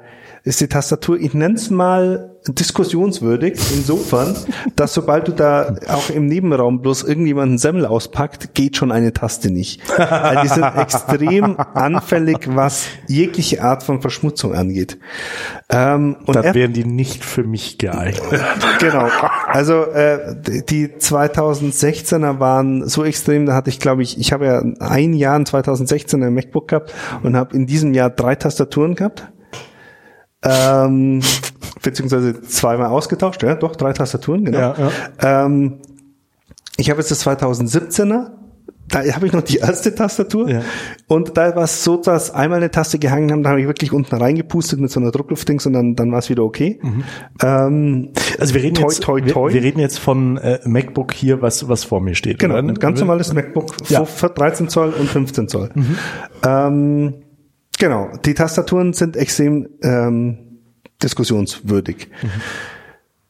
[0.47, 4.37] ist die Tastatur, ich nenne es mal diskussionswürdig, insofern,
[4.77, 9.51] dass sobald du da auch im Nebenraum bloß irgendjemanden Semmel auspackt, geht schon eine Taste
[9.51, 9.83] nicht.
[9.99, 14.99] Also die sind extrem anfällig, was jegliche Art von Verschmutzung angeht.
[15.69, 18.41] Ähm, und Dann wären die nicht für mich geeignet.
[18.79, 19.09] genau.
[19.49, 20.37] Also äh,
[20.71, 25.37] die 2016er waren so extrem, da hatte ich glaube ich, ich habe ja ein Jahr
[25.37, 29.29] in 2016 ein MacBook gehabt und habe in diesem Jahr drei Tastaturen gehabt
[30.47, 31.21] ähm,
[31.83, 34.59] beziehungsweise zweimal ausgetauscht, ja, doch, drei Tastaturen, genau.
[34.59, 34.75] Ja,
[35.23, 35.45] ja.
[35.47, 35.79] Ähm,
[36.77, 38.31] ich habe jetzt das 2017er,
[38.89, 40.61] da habe ich noch die erste Tastatur ja.
[41.09, 43.93] und da war es so, dass einmal eine Taste gehangen haben, da habe ich wirklich
[43.93, 46.79] unten reingepustet mit so einer Druckluftdings und dann, dann war es wieder okay.
[46.83, 47.05] Mhm.
[47.43, 49.49] Ähm, also wir reden toi, jetzt, toi, toi.
[49.49, 52.39] Wir, wir, reden jetzt von äh, MacBook hier, was was vor mir steht.
[52.39, 54.05] Genau, ein ganz normales MacBook, ja.
[54.05, 55.71] 13 Zoll und 15 Zoll.
[55.75, 55.99] Mhm.
[56.45, 57.15] Ähm,
[57.79, 60.61] Genau, die Tastaturen sind extrem ähm,
[61.03, 62.09] diskussionswürdig.
[62.23, 62.31] Mhm.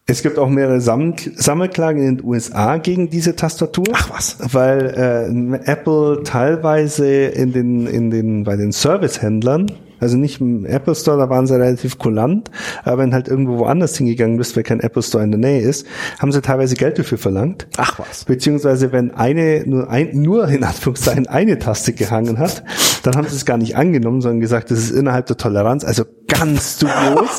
[0.09, 3.87] Es gibt auch mehrere Sammelklagen in den USA gegen diese Tastatur.
[3.93, 4.37] Ach was.
[4.55, 10.95] Weil äh, Apple teilweise in den, in den, bei den Servicehändlern Also nicht im Apple
[10.95, 12.51] Store, da waren sie relativ kulant,
[12.85, 15.87] aber wenn halt irgendwo woanders hingegangen bist, weil kein Apple Store in der Nähe ist,
[16.19, 17.67] haben sie teilweise Geld dafür verlangt.
[17.77, 18.25] Ach was.
[18.25, 22.63] Beziehungsweise wenn eine, nur ein, nur in Anführungszeichen eine Taste gehangen hat,
[23.03, 26.05] dann haben sie es gar nicht angenommen, sondern gesagt, das ist innerhalb der Toleranz, also
[26.29, 27.39] ganz dubios.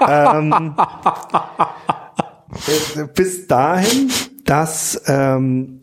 [0.08, 0.74] ähm,
[2.96, 4.10] äh, bis dahin,
[4.44, 5.80] dass ähm,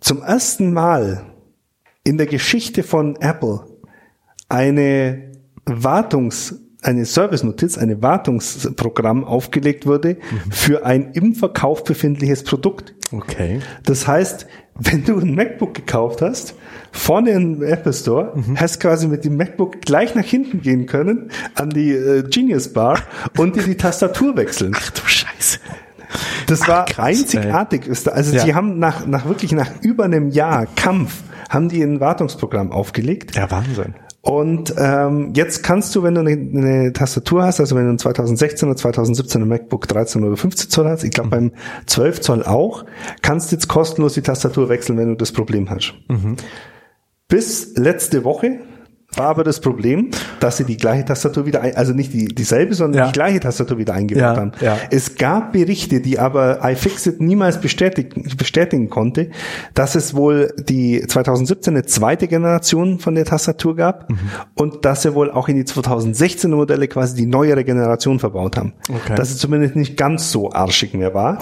[0.00, 1.22] zum ersten Mal
[2.04, 3.71] in der Geschichte von Apple
[4.52, 5.32] eine
[5.64, 10.50] Wartungs eine Service-Notiz, eine Wartungsprogramm aufgelegt wurde mhm.
[10.50, 12.94] für ein im Verkauf befindliches Produkt.
[13.12, 13.60] Okay.
[13.84, 16.54] Das heißt, wenn du ein MacBook gekauft hast,
[16.90, 18.58] vorne im Apple Store, mhm.
[18.58, 22.98] hast quasi mit dem MacBook gleich nach hinten gehen können an die äh, Genius Bar
[23.36, 24.74] und dir die Tastatur wechseln.
[24.76, 25.58] Ach du Scheiße.
[26.46, 27.82] Das Ach, war krass, einzigartig.
[27.86, 28.12] Ey.
[28.12, 28.44] Also ja.
[28.44, 33.36] sie haben nach, nach wirklich nach über einem Jahr Kampf haben die ein Wartungsprogramm aufgelegt.
[33.36, 33.94] Ja, Wahnsinn.
[34.22, 37.98] Und ähm, jetzt kannst du, wenn du eine, eine Tastatur hast, also wenn du ein
[37.98, 41.30] 2016 oder 2017 ein MacBook 13 oder 15 Zoll hast, ich glaube mhm.
[41.30, 41.52] beim
[41.86, 42.84] 12 Zoll auch,
[43.22, 45.94] kannst du jetzt kostenlos die Tastatur wechseln, wenn du das Problem hast.
[46.08, 46.36] Mhm.
[47.26, 48.60] Bis letzte Woche
[49.16, 52.74] war aber das Problem, dass sie die gleiche Tastatur wieder, ein, also nicht die, dieselbe,
[52.74, 53.06] sondern ja.
[53.08, 54.52] die gleiche Tastatur wieder eingebaut ja, haben.
[54.60, 54.78] Ja.
[54.90, 59.30] Es gab Berichte, die aber iFixit niemals bestätigen, bestätigen konnte,
[59.74, 64.18] dass es wohl die 2017 eine zweite Generation von der Tastatur gab mhm.
[64.54, 68.72] und dass sie wohl auch in die 2016er Modelle quasi die neuere Generation verbaut haben.
[68.88, 69.14] Okay.
[69.14, 71.38] Dass es zumindest nicht ganz so arschig mehr war.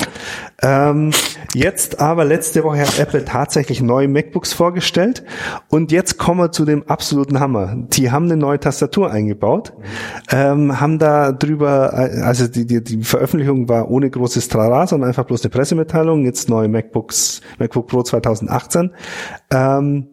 [0.63, 1.11] Ähm,
[1.55, 5.23] jetzt aber letzte Woche hat Apple tatsächlich neue MacBooks vorgestellt
[5.69, 7.60] und jetzt kommen wir zu dem absoluten Hammer.
[7.61, 7.87] Hammer.
[7.93, 9.73] Die haben eine neue Tastatur eingebaut,
[10.31, 15.25] ähm, haben da drüber, also die, die, die Veröffentlichung war ohne großes Trara, sondern einfach
[15.25, 18.91] bloß eine Pressemitteilung, jetzt neue MacBooks, MacBook Pro 2018.
[19.51, 20.09] Ähm,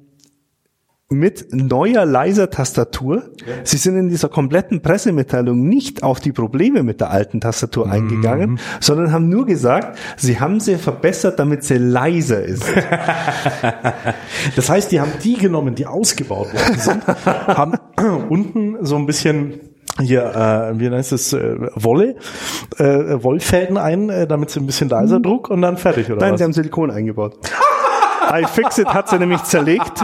[1.09, 3.23] mit neuer leiser Tastatur.
[3.45, 3.53] Ja.
[3.63, 7.91] Sie sind in dieser kompletten Pressemitteilung nicht auf die Probleme mit der alten Tastatur mhm.
[7.93, 12.65] eingegangen, sondern haben nur gesagt, sie haben sie verbessert, damit sie leiser ist.
[14.55, 17.73] das heißt, die haben die genommen, die ausgebaut worden sind, haben
[18.29, 19.61] unten so ein bisschen
[20.01, 22.17] hier, äh, wie heißt es, äh, Wolle,
[22.77, 22.83] äh,
[23.23, 25.23] Wollfäden ein, äh, damit sie ein bisschen leiser mhm.
[25.23, 26.39] Druck und dann fertig, oder Nein, was?
[26.39, 27.37] sie haben Silikon eingebaut
[28.31, 30.03] iFixit hat sie nämlich zerlegt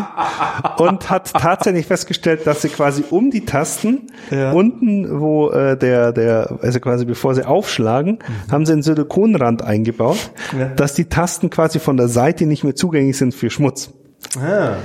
[0.78, 4.52] und hat tatsächlich festgestellt, dass sie quasi um die Tasten ja.
[4.52, 8.52] unten, wo äh, der, der, also quasi bevor sie aufschlagen, mhm.
[8.52, 10.70] haben sie einen Silikonrand eingebaut, ja.
[10.70, 13.92] dass die Tasten quasi von der Seite nicht mehr zugänglich sind für Schmutz.
[14.40, 14.78] Ah.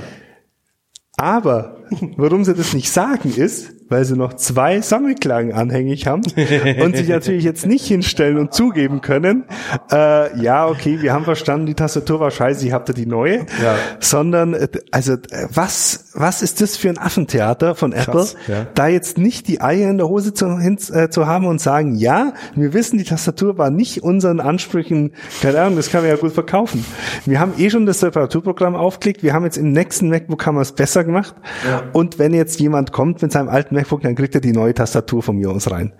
[1.17, 1.77] Aber
[2.17, 6.21] warum sie das nicht sagen ist, weil sie noch zwei Sammelklagen anhängig haben
[6.81, 9.45] und sich natürlich jetzt nicht hinstellen und zugeben können,
[9.91, 13.39] äh, ja, okay, wir haben verstanden, die Tastatur war scheiße, ich habt ihr die neue,
[13.61, 13.75] ja.
[13.99, 15.15] sondern, äh, also,
[15.51, 18.67] was, was ist das für ein Affentheater von Apple, Krass, ja.
[18.75, 21.95] da jetzt nicht die Eier in der Hose zu, hin, äh, zu haben und sagen,
[21.95, 26.17] ja, wir wissen, die Tastatur war nicht unseren Ansprüchen, keine Ahnung, das kann man ja
[26.17, 26.85] gut verkaufen.
[27.25, 30.61] Wir haben eh schon das Reparaturprogramm aufgelegt, wir haben jetzt im nächsten MacBook haben wir
[30.61, 31.33] es besser gemacht
[31.67, 31.83] ja.
[31.93, 35.23] und wenn jetzt jemand kommt mit seinem alten MacBook, dann kriegt er die neue Tastatur
[35.23, 35.93] von mir aus rein.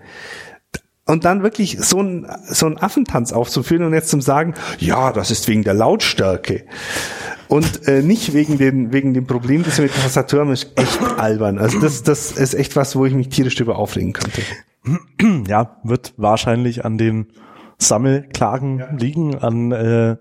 [1.06, 5.30] Und dann wirklich so ein, so ein Affentanz aufzuführen und jetzt zum sagen, ja, das
[5.30, 6.64] ist wegen der Lautstärke.
[7.48, 10.70] Und äh, nicht wegen den wegen dem Problem, das wir mit der Tastatur haben, ist
[10.76, 11.58] echt albern.
[11.58, 14.42] Also das, das ist echt was, wo ich mich tierisch drüber aufregen könnte.
[15.48, 17.26] Ja, wird wahrscheinlich an den
[17.76, 18.90] Sammelklagen ja.
[18.92, 20.16] liegen, an äh,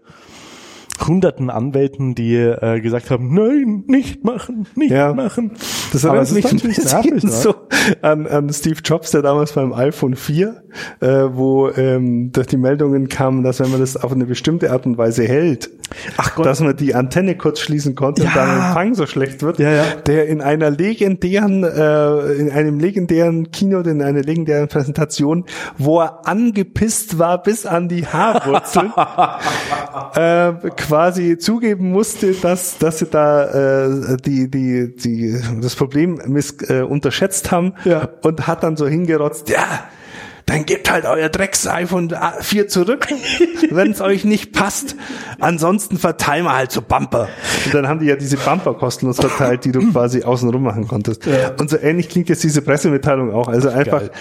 [1.05, 5.13] hunderten Anwälten, die äh, gesagt haben, nein, nicht machen, nicht ja.
[5.13, 5.53] machen.
[5.91, 7.55] Das erinnert mich natürlich nervig, so
[8.01, 10.63] an, an Steve Jobs, der damals beim iPhone 4,
[10.99, 14.85] äh, wo ähm, durch die Meldungen kam, dass wenn man das auf eine bestimmte Art
[14.85, 15.69] und Weise hält,
[16.17, 16.45] Ach Gott.
[16.45, 18.29] dass man die Antenne kurz schließen konnte ja.
[18.29, 19.83] und dann Empfang so schlecht wird, ja, ja.
[20.05, 25.45] der in einer legendären, äh, in einem legendären Kino, in einer legendären Präsentation,
[25.77, 28.93] wo er angepisst war bis an die Haarwurzeln,
[30.15, 36.57] äh, quasi zugeben musste, dass dass sie da äh, die die die das Problem miss,
[36.67, 38.09] äh, unterschätzt haben ja.
[38.21, 39.85] und hat dann so hingerotzt, ja,
[40.45, 43.07] dann gebt halt euer Drecks iPhone 4 zurück,
[43.69, 44.97] wenn es euch nicht passt.
[45.39, 47.29] Ansonsten verteilen wir halt so Bumper.
[47.65, 51.25] Und dann haben die ja diese Bumper kostenlos verteilt, die du quasi außenrum machen konntest.
[51.25, 51.51] Ja.
[51.57, 53.47] Und so ähnlich klingt jetzt diese Pressemitteilung auch.
[53.47, 54.11] Also einfach, Geil.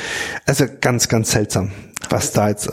[0.47, 1.73] also ganz, ganz seltsam,
[2.09, 2.71] was da jetzt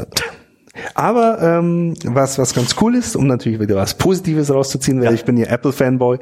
[0.94, 5.14] aber ähm, was was ganz cool ist, um natürlich wieder was Positives rauszuziehen, weil ja.
[5.14, 6.20] ich bin ja Apple Fanboy.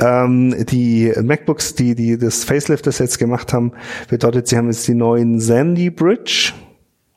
[0.00, 3.72] ähm, die MacBooks, die die das Facelift das jetzt gemacht haben,
[4.08, 6.52] bedeutet, sie haben jetzt die neuen Sandy Bridge.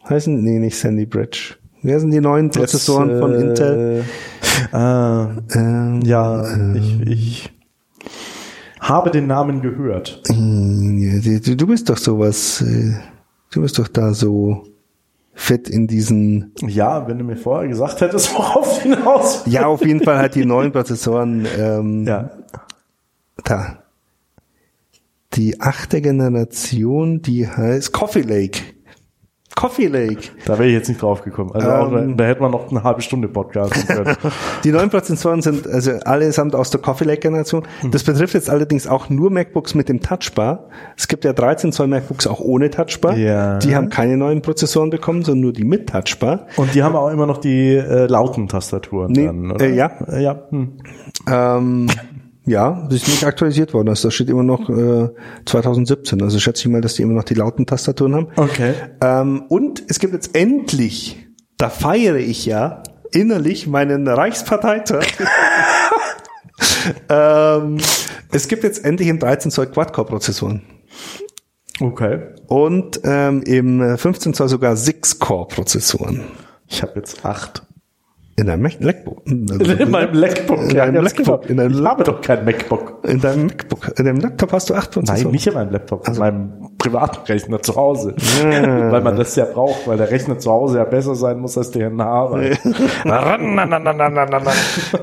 [0.10, 1.56] Heißen nee nicht Sandy Bridge.
[1.84, 4.06] Wer sind die neuen Prozessoren das, äh, von Intel?
[4.74, 7.54] Äh, ähm, ja, äh, ich, ich
[8.80, 10.22] habe den Namen gehört.
[10.28, 12.94] Du, du bist doch sowas, äh,
[13.52, 14.63] du bist doch da so
[15.41, 16.54] fett in diesen.
[16.62, 19.43] Ja, wenn du mir vorher gesagt hättest, worauf hinaus.
[19.47, 21.47] Ja, auf jeden Fall halt die neuen Prozessoren.
[21.58, 22.30] Ähm, Ja.
[23.44, 23.79] Da.
[25.33, 28.62] Die achte Generation, die heißt Coffee Lake.
[29.62, 30.29] Coffee Lake.
[30.45, 31.51] Da wäre ich jetzt nicht drauf gekommen.
[31.53, 32.17] Also auch, Ähm.
[32.17, 34.15] da hätte man noch eine halbe Stunde podcasten können.
[34.63, 37.62] Die neuen Prozessoren sind also allesamt aus der Coffee Lake Generation.
[37.91, 40.67] Das betrifft jetzt allerdings auch nur MacBooks mit dem Touchbar.
[40.97, 43.15] Es gibt ja 13 Zoll MacBooks auch ohne Touchbar.
[43.17, 43.59] Ja.
[43.59, 46.47] Die haben keine neuen Prozessoren bekommen, sondern nur die mit Touchbar.
[46.57, 49.63] Und die haben auch immer noch die äh, lauten Tastaturen Nee, dann, oder?
[49.63, 49.91] äh, ja.
[50.07, 50.41] Äh, ja.
[50.49, 50.71] Hm.
[51.29, 51.87] Ähm,
[52.46, 53.89] ja, das ist nicht aktualisiert worden.
[53.89, 55.10] Also da steht immer noch äh,
[55.46, 56.21] 2017.
[56.21, 58.27] Also schätze ich mal, dass die immer noch die lauten Tastaturen haben.
[58.35, 58.73] Okay.
[59.02, 61.27] Ähm, und es gibt jetzt endlich,
[61.58, 65.06] da feiere ich ja innerlich meinen Reichsparteitag.
[67.10, 67.77] ähm,
[68.31, 70.63] es gibt jetzt endlich in 13 Zoll Quad-Core-Prozessoren.
[71.79, 72.21] Okay.
[72.48, 76.23] Und ähm, im 15 Zoll sogar 6-Core-Prozessoren.
[76.67, 77.63] Ich habe jetzt acht.
[78.42, 79.21] In einem Mac- MacBook.
[79.27, 80.63] In meinem MacBook.
[80.63, 81.44] In ja, deinem MacBook.
[81.48, 81.52] genau.
[81.52, 82.98] In deinem ich habe doch kein MacBook.
[83.08, 83.94] In deinem MacBook.
[84.00, 85.23] In deinem Laptop hast du acht Prozessoren.
[85.25, 88.15] Nein, nicht in meinem Laptop, in meinem privaten Rechner zu Hause.
[88.42, 91.69] weil man das ja braucht, weil der Rechner zu Hause ja besser sein muss als
[91.69, 92.60] der in der Arbeit.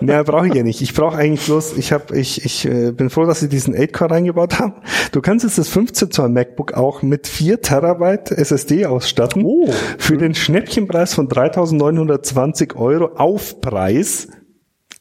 [0.01, 0.81] Ja, brauche ich ja nicht.
[0.83, 4.11] Ich brauche eigentlich bloß, ich habe, ich, ich äh, bin froh, dass sie diesen 8-Core
[4.11, 4.75] reingebaut haben.
[5.13, 9.45] Du kannst jetzt das 15 Zoll MacBook auch mit 4 Terabyte SSD ausstatten.
[9.45, 9.69] Oh.
[9.99, 14.29] Für den Schnäppchenpreis von 3.920 Euro Aufpreis.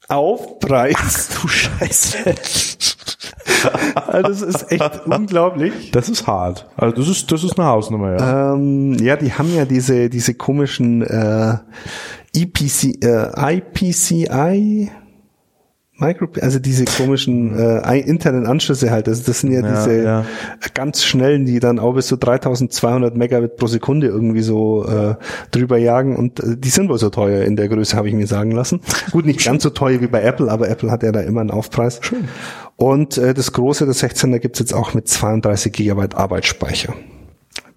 [0.10, 1.30] Aufpreis.
[1.42, 2.18] du Scheiße.
[3.96, 5.92] Also das ist echt unglaublich.
[5.92, 6.68] Das ist hart.
[6.76, 8.54] Also das ist, das ist eine Hausnummer, ja.
[8.54, 11.58] Ähm, ja, die haben ja diese, diese komischen äh,
[12.36, 14.92] EPC, äh, IPCI,
[16.00, 19.08] Micro, also diese komischen äh, internen Anschlüsse halt.
[19.08, 20.26] Also das sind ja, Ja, diese ja.
[20.76, 25.16] ganz schnellen, die dann auch bis zu 3200 Megabit pro Sekunde irgendwie so äh,
[25.52, 28.28] drüber jagen und äh, die sind wohl so teuer in der Größe, habe ich mir
[28.28, 28.82] sagen lassen.
[29.12, 31.52] Gut, nicht ganz so teuer wie bei Apple, aber Apple hat ja da immer einen
[31.52, 32.00] Aufpreis.
[32.02, 32.28] Schön.
[32.76, 36.94] Und äh, das große, das 16er gibt's jetzt auch mit 32 Gigabyte Arbeitsspeicher.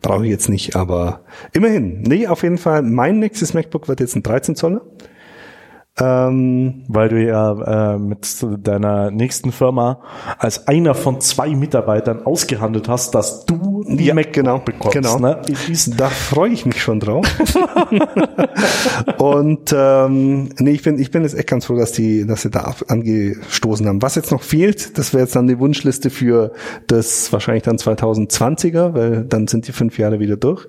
[0.02, 1.20] Brauche ich jetzt nicht, aber
[1.52, 2.02] immerhin.
[2.02, 4.82] Nee, auf jeden Fall, mein nächstes MacBook wird jetzt ein 13 Zoller.
[5.98, 8.26] Ähm, Weil du ja äh, mit
[8.62, 10.00] deiner nächsten Firma
[10.38, 14.94] als einer von zwei Mitarbeitern ausgehandelt hast, dass du die Ja, MacBook genau, bekommst.
[14.94, 15.18] genau.
[15.18, 15.42] Ne?
[15.96, 17.26] Da freue ich mich schon drauf.
[19.18, 22.50] und ähm, nee, ich bin, ich bin jetzt echt ganz froh, dass die, dass sie
[22.50, 24.00] da angestoßen haben.
[24.00, 26.52] Was jetzt noch fehlt, das wäre jetzt dann die Wunschliste für
[26.86, 30.66] das wahrscheinlich dann 2020er, weil dann sind die fünf Jahre wieder durch.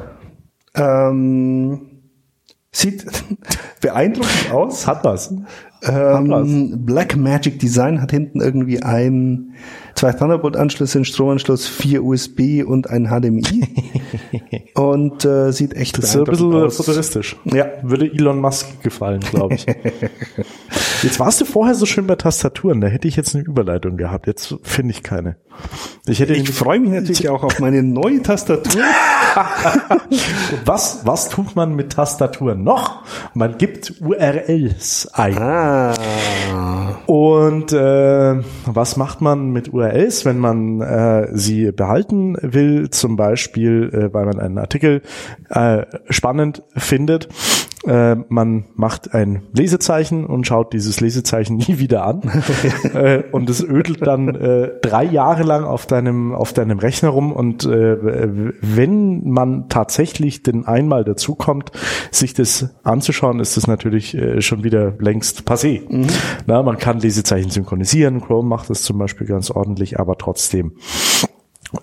[0.75, 2.03] Ähm,
[2.71, 3.05] sieht
[3.81, 4.87] beeindruckend aus.
[4.87, 5.33] Hat was.
[5.84, 9.53] Ähm, Black Magic Design hat hinten irgendwie ein
[9.95, 13.43] zwei Thunderbolt-Anschlüsse, einen Stromanschluss, vier USB und ein HDMI.
[14.76, 16.78] und äh, sieht echt Das ist ein bisschen aus.
[16.78, 17.38] futuristisch.
[17.45, 17.65] Ja.
[17.82, 19.65] Würde Elon Musk gefallen, glaube ich.
[21.03, 24.28] jetzt warst du vorher so schön bei Tastaturen, da hätte ich jetzt eine Überleitung gehabt.
[24.28, 25.38] Jetzt finde ich keine.
[26.05, 28.82] Ich, hätte ich freue mich natürlich auch auf meine neue Tastatur.
[30.65, 33.03] was, was tut man mit Tastaturen noch?
[33.34, 35.38] Man gibt URLs ein.
[35.38, 35.74] Ah.
[37.05, 42.89] Und äh, was macht man mit URLs, wenn man äh, sie behalten will?
[42.89, 45.01] Zum Beispiel, äh, weil man einen Artikel
[45.49, 47.30] äh, spannend findet
[47.86, 52.21] äh, man macht ein Lesezeichen und schaut dieses Lesezeichen nie wieder an.
[52.93, 57.31] äh, und es ödelt dann äh, drei Jahre lang auf deinem, auf deinem Rechner rum.
[57.31, 57.97] Und äh,
[58.61, 61.71] wenn man tatsächlich denn einmal dazukommt,
[62.11, 65.81] sich das anzuschauen, ist das natürlich äh, schon wieder längst passé.
[65.88, 66.07] Mhm.
[66.45, 68.21] Na, man kann Lesezeichen synchronisieren.
[68.21, 70.73] Chrome macht das zum Beispiel ganz ordentlich, aber trotzdem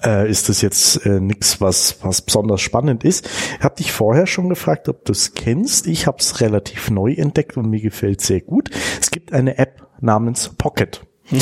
[0.04, 3.28] äh, ist das jetzt äh, nichts, was, was besonders spannend ist.
[3.58, 5.86] Ich habe dich vorher schon gefragt, ob du es kennst.
[5.86, 8.70] Ich habe es relativ neu entdeckt und mir gefällt sehr gut.
[9.00, 11.04] Es gibt eine App namens Pocket.
[11.30, 11.40] Mhm.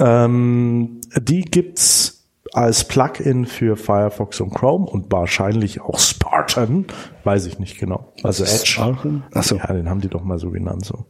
[0.00, 2.20] Ähm, die gibt's
[2.52, 6.86] als Plugin für Firefox und Chrome und wahrscheinlich auch Spartan,
[7.24, 8.12] weiß ich nicht genau.
[8.22, 8.66] Also Edge.
[8.66, 9.24] Spartan?
[9.32, 9.56] Achso.
[9.56, 11.06] Ja, den haben die doch mal so genannt so.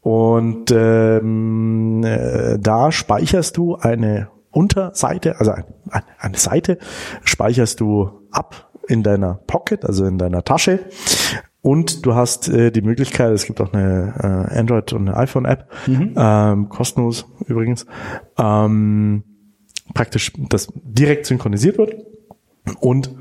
[0.00, 5.52] Und ähm, äh, da speicherst du eine Unterseite, also
[6.18, 6.78] eine Seite
[7.24, 10.80] speicherst du ab in deiner Pocket, also in deiner Tasche.
[11.62, 15.66] Und du hast äh, die Möglichkeit, es gibt auch eine äh, Android- und eine iPhone-App,
[15.86, 16.14] mhm.
[16.14, 17.86] ähm, kostenlos übrigens,
[18.38, 19.24] ähm,
[19.94, 21.94] praktisch, das direkt synchronisiert wird
[22.80, 23.14] und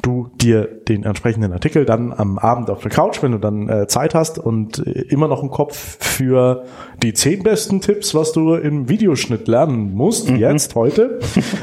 [0.00, 3.86] du dir den entsprechenden Artikel dann am Abend auf der Couch, wenn du dann äh,
[3.86, 6.64] Zeit hast und äh, immer noch einen Kopf für
[7.02, 10.36] die zehn besten Tipps, was du im Videoschnitt lernen musst, mhm.
[10.36, 11.20] jetzt, heute,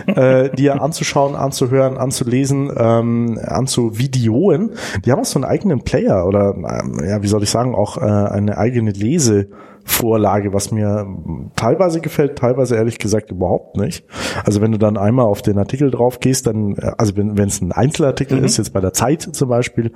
[0.07, 4.71] äh, dir anzuschauen, anzuhören, anzulesen, ähm, anzuvideoen.
[5.05, 7.97] Die haben auch so einen eigenen Player oder, ähm, ja, wie soll ich sagen, auch
[7.97, 9.47] äh, eine eigene Lese-
[9.89, 11.07] Vorlage, was mir
[11.55, 14.05] teilweise gefällt, teilweise ehrlich gesagt überhaupt nicht.
[14.45, 17.71] Also wenn du dann einmal auf den Artikel drauf gehst, dann, also wenn es ein
[17.71, 18.45] Einzelartikel mhm.
[18.45, 19.91] ist, jetzt bei der Zeit zum Beispiel,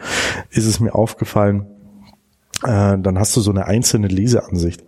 [0.49, 1.67] ist es mir aufgefallen,
[2.63, 4.83] äh, dann hast du so eine einzelne Leseansicht.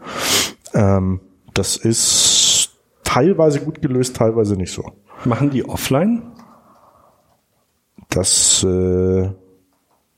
[0.74, 1.22] Ähm,
[1.54, 2.72] das ist
[3.04, 4.92] teilweise gut gelöst, teilweise nicht so.
[5.24, 6.24] Machen die offline?
[8.10, 9.30] Das äh,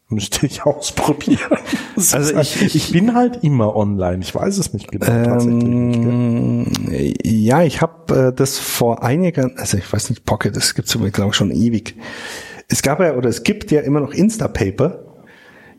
[0.10, 1.58] Müsste ich ausprobieren.
[1.96, 4.20] also ich, ich bin halt immer online.
[4.22, 5.06] Ich weiß es nicht genau.
[5.06, 10.76] Ähm, nicht, ja, ich habe äh, das vor einiger, also ich weiß nicht, Pocket, das
[10.76, 11.96] gibt's glaube ich schon ewig.
[12.70, 15.07] Es gab ja oder es gibt ja immer noch Instapaper.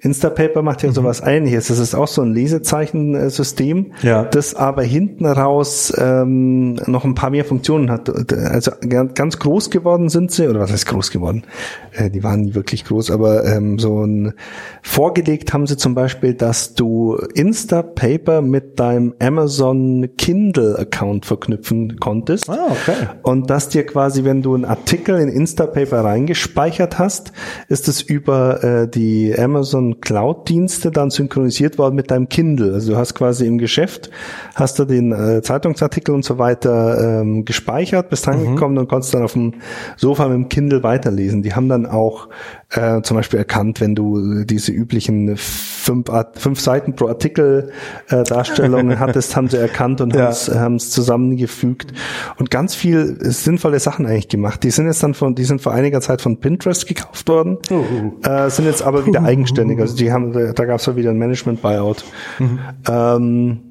[0.01, 0.95] Instapaper macht ja mhm.
[0.95, 1.69] sowas ähnliches.
[1.69, 4.25] Das ist auch so ein Lesezeichensystem, ja.
[4.25, 8.09] das aber hinten raus ähm, noch ein paar mehr Funktionen hat.
[8.33, 11.45] Also ganz groß geworden sind sie, oder was heißt groß geworden?
[11.93, 14.35] Äh, die waren nie wirklich groß, aber ähm, so ein
[14.83, 22.49] vorgelegt haben sie zum Beispiel, dass du Instapaper mit deinem Amazon Kindle Account verknüpfen konntest.
[22.49, 23.09] Ah, okay.
[23.23, 27.33] Und dass dir quasi, wenn du einen Artikel in Instapaper reingespeichert hast,
[27.69, 32.75] ist es über äh, die Amazon Cloud-Dienste dann synchronisiert worden mit deinem Kindle.
[32.75, 34.11] Also du hast quasi im Geschäft,
[34.55, 38.81] hast du den äh, Zeitungsartikel und so weiter ähm, gespeichert, bist angekommen mhm.
[38.81, 39.55] und konntest dann auf dem
[39.97, 41.43] Sofa mit dem Kindle weiterlesen.
[41.43, 42.29] Die haben dann auch
[42.71, 47.73] äh, zum Beispiel erkannt, wenn du diese üblichen fünf, fünf Seiten pro Artikel
[48.09, 50.33] äh, Darstellungen hattest, haben sie erkannt und ja.
[50.33, 51.95] haben es zusammengefügt
[52.37, 54.63] und ganz viel sinnvolle Sachen eigentlich gemacht.
[54.65, 57.75] Die sind jetzt dann von, die sind vor einiger Zeit von Pinterest gekauft worden, uh,
[57.75, 58.29] uh.
[58.29, 59.81] Äh, sind jetzt aber wieder eigenständig.
[59.81, 62.05] Also die haben, da gab es ja wieder ein Management-Buyout.
[62.39, 62.59] Mhm.
[62.89, 63.68] Ähm,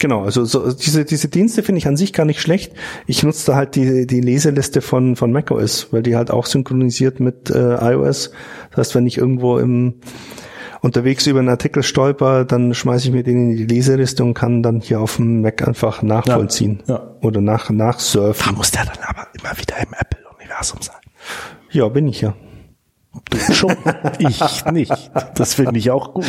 [0.00, 2.72] Genau, also so, diese, diese Dienste finde ich an sich gar nicht schlecht.
[3.06, 7.20] Ich nutze da halt die, die Leseliste von, von macOS, weil die halt auch synchronisiert
[7.20, 8.32] mit äh, iOS.
[8.70, 9.94] Das heißt, wenn ich irgendwo im
[10.80, 14.62] unterwegs über einen Artikel stolper, dann schmeiße ich mir den in die Leseliste und kann
[14.62, 17.16] dann hier auf dem Mac einfach nachvollziehen ja, ja.
[17.22, 18.52] oder nach, nachsurfen.
[18.52, 20.96] Da muss der dann aber immer wieder im Apple-Universum sein.
[21.70, 22.34] Ja, bin ich ja.
[23.30, 23.72] Du schon,
[24.18, 25.10] ich nicht.
[25.34, 26.26] Das finde ich auch gut.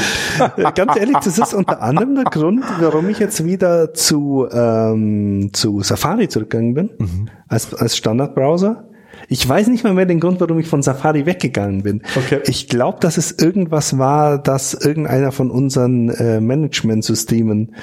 [0.76, 5.82] Ganz ehrlich, das ist unter anderem der Grund, warum ich jetzt wieder zu, ähm, zu
[5.82, 7.30] Safari zurückgegangen bin, mhm.
[7.48, 8.86] als, als Standardbrowser
[9.28, 12.02] ich weiß nicht mal mehr den Grund, warum ich von Safari weggegangen bin.
[12.16, 12.42] Okay.
[12.46, 17.76] Ich glaube, dass es irgendwas war, dass irgendeiner von unseren äh, Management-Systemen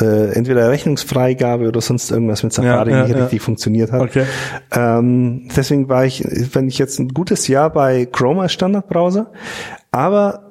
[0.00, 3.22] äh, entweder Rechnungsfreigabe oder sonst irgendwas mit Safari ja, ja, nicht ja.
[3.22, 4.02] richtig funktioniert hat.
[4.02, 4.24] Okay.
[4.72, 6.24] Ähm, deswegen war ich,
[6.54, 9.32] wenn ich jetzt ein gutes Jahr bei Chrome als Standardbrowser,
[9.90, 10.46] aber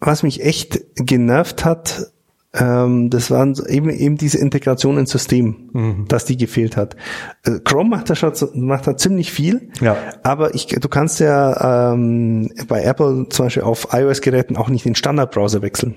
[0.00, 2.12] was mich echt genervt hat,
[2.52, 6.04] Ähm, das waren eben, eben diese Integration ins System, mhm.
[6.08, 6.96] dass die gefehlt hat.
[7.44, 9.96] Äh, Chrome macht da schon macht da ziemlich viel, ja.
[10.24, 14.96] aber ich, du kannst ja ähm, bei Apple zum Beispiel auf iOS-Geräten auch nicht den
[14.96, 15.94] Standardbrowser wechseln.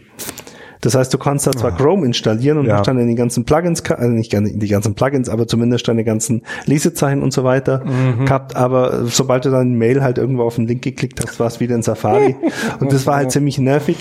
[0.81, 1.75] Das heißt, du kannst da zwar ah.
[1.75, 2.77] Chrome installieren und ja.
[2.77, 6.03] hast dann in den ganzen Plugins, also nicht in die ganzen Plugins, aber zumindest deine
[6.03, 8.25] ganzen Lesezeichen und so weiter mhm.
[8.25, 11.61] gehabt, aber sobald du dann Mail halt irgendwo auf den Link geklickt hast, war es
[11.61, 12.35] wieder in Safari
[12.79, 13.95] und das war halt ziemlich nervig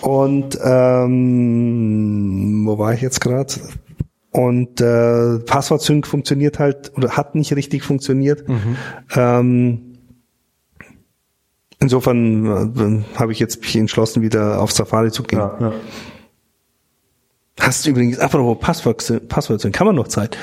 [0.00, 3.54] und ähm, wo war ich jetzt gerade?
[4.30, 8.48] Und äh, Passwort-Sync funktioniert halt oder hat nicht richtig funktioniert.
[8.48, 8.76] Mhm.
[9.14, 9.98] Ähm,
[11.80, 15.38] insofern äh, habe ich jetzt mich entschlossen, wieder auf Safari zu gehen.
[15.38, 15.72] Ja, ja.
[17.60, 20.36] Hast du übrigens, apropos Passwort, Passwort, kann man noch Zeit?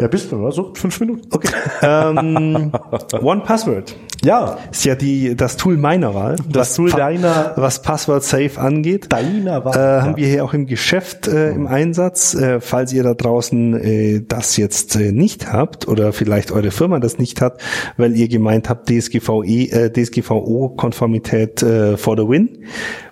[0.00, 1.28] Ja, bist du, also fünf Minuten.
[1.30, 1.48] Okay.
[1.82, 2.72] ähm,
[3.22, 3.94] One Password.
[4.24, 4.58] Ja.
[4.70, 6.36] Ist ja die, das Tool meiner Wahl.
[6.48, 7.52] Das Tool deiner.
[7.56, 9.12] Was Passwort Safe angeht.
[9.12, 9.74] Deiner Wahl.
[9.74, 12.34] Äh, haben wir hier auch im Geschäft äh, im Einsatz.
[12.34, 17.00] Äh, falls ihr da draußen äh, das jetzt äh, nicht habt oder vielleicht eure Firma
[17.00, 17.60] das nicht hat,
[17.96, 22.64] weil ihr gemeint habt, DSGVE, äh, DSGVO-Konformität äh, for the win.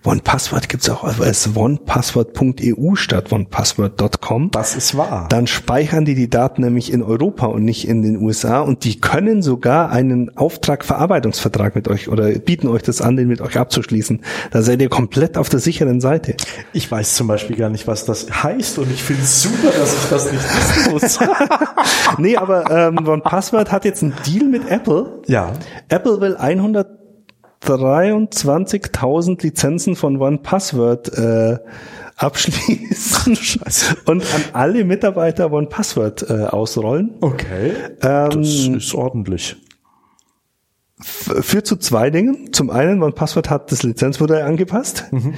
[0.04, 4.50] OnePassword gibt's auch als onepassword.eu statt onepassword.com.
[4.50, 5.26] Das ist wahr.
[5.28, 8.98] Dann speichern die die Daten nämlich in Europa und nicht in den USA und die
[8.98, 10.30] können sogar einen
[11.00, 14.20] Auftragverarbeitungsvertrag mit euch oder bieten euch das an, den mit euch abzuschließen.
[14.50, 16.36] Da seid ihr komplett auf der sicheren Seite.
[16.72, 19.94] Ich weiß zum Beispiel gar nicht, was das heißt und ich finde es super, dass
[19.94, 21.18] ich das nicht wissen muss.
[22.18, 25.22] nee, aber ähm, OnePassword hat jetzt einen Deal mit Apple.
[25.26, 25.52] Ja.
[25.88, 27.00] Apple will 100
[27.62, 31.58] 23.000 Lizenzen von OnePassword äh,
[32.16, 33.36] abschließen
[34.06, 37.16] und an alle Mitarbeiter OnePassword äh, ausrollen.
[37.20, 37.72] Okay.
[38.00, 39.56] Ähm, das ist ordentlich
[41.02, 42.52] führt zu zwei Dingen.
[42.52, 45.06] Zum einen, OnePassword hat das Lizenzmodell angepasst.
[45.10, 45.34] Mhm.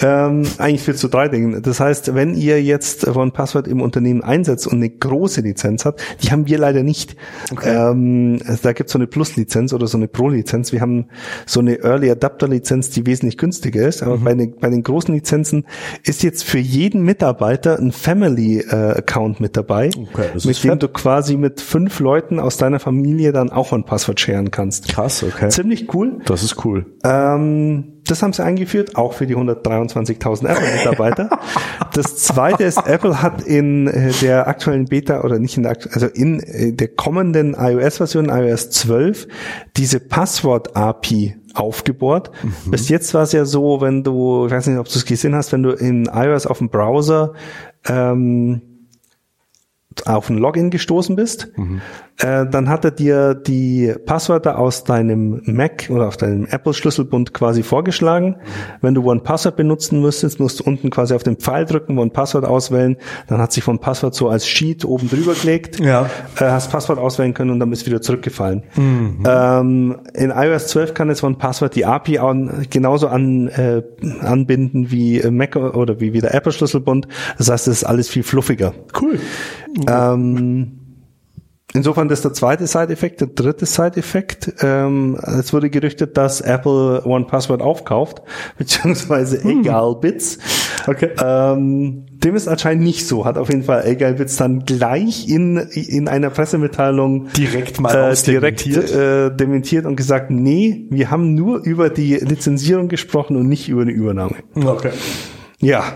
[0.00, 1.62] Ähm, eigentlich führt zu drei Dingen.
[1.62, 6.30] Das heißt, wenn ihr jetzt OnePassword im Unternehmen einsetzt und eine große Lizenz habt, die
[6.30, 7.16] haben wir leider nicht.
[7.50, 7.74] Okay.
[7.74, 10.72] Ähm, da gibt es so eine Plus-Lizenz oder so eine Pro-Lizenz.
[10.72, 11.06] Wir haben
[11.46, 14.02] so eine Early Adapter-Lizenz, die wesentlich günstiger ist.
[14.02, 14.24] Aber mhm.
[14.24, 15.64] bei, den, bei den großen Lizenzen
[16.02, 20.82] ist jetzt für jeden Mitarbeiter ein Family-Account äh, mit dabei, okay, mit dem fett.
[20.82, 24.88] du quasi mit fünf Leuten aus deiner Familie dann auch OnePassword sharen kannst.
[24.88, 25.05] Krass.
[25.06, 25.48] Krass, okay.
[25.50, 26.18] Ziemlich cool.
[26.24, 26.86] Das ist cool.
[27.04, 31.30] Ähm, das haben sie eingeführt, auch für die 123.000 Apple-Mitarbeiter.
[31.94, 36.06] das zweite ist, Apple hat in äh, der aktuellen Beta oder nicht in der, also
[36.06, 39.28] in äh, der kommenden iOS-Version, iOS 12,
[39.76, 42.32] diese Passwort-API aufgebohrt.
[42.42, 42.72] Mhm.
[42.72, 45.36] Bis jetzt war es ja so, wenn du, ich weiß nicht, ob du es gesehen
[45.36, 47.32] hast, wenn du in iOS auf dem Browser
[47.88, 48.60] ähm,
[50.04, 51.80] auf ein Login gestoßen bist, mhm.
[52.18, 57.62] Äh, dann hat er dir die Passwörter aus deinem Mac oder auf deinem Apple-Schlüsselbund quasi
[57.62, 58.36] vorgeschlagen.
[58.80, 62.10] Wenn du One Password benutzen müsstest, musst du unten quasi auf den Pfeil drücken, One
[62.10, 62.96] Password auswählen.
[63.26, 65.78] Dann hat sich von Passwort so als Sheet oben drüber gelegt.
[65.78, 66.08] Ja.
[66.38, 68.62] Äh, hast Passwort auswählen können und dann bist du wieder zurückgefallen.
[68.76, 69.22] Mhm.
[69.26, 73.82] Ähm, in iOS 12 kann jetzt One Password die API an, genauso an, äh,
[74.20, 77.08] anbinden wie Mac oder wie, wie der Apple-Schlüsselbund.
[77.36, 78.72] Das heißt, es ist alles viel fluffiger.
[78.98, 79.18] Cool.
[79.86, 80.85] Ähm,
[81.76, 83.20] insofern das ist der zweite Side-Effekt.
[83.20, 88.22] Der dritte Side-Effekt, ähm, es wurde gerüchtet, dass Apple One Password aufkauft,
[88.58, 89.60] beziehungsweise hm.
[89.60, 90.38] Egalbits.
[90.86, 91.10] Okay.
[91.22, 93.24] Ähm, dem ist anscheinend nicht so.
[93.24, 98.66] Hat auf jeden Fall Egalbits dann gleich in, in einer Pressemitteilung direkt mal äh, direkt
[98.66, 103.82] äh, dementiert und gesagt, nee, wir haben nur über die Lizenzierung gesprochen und nicht über
[103.82, 104.36] eine Übernahme.
[104.54, 104.92] Okay.
[105.58, 105.92] Ja.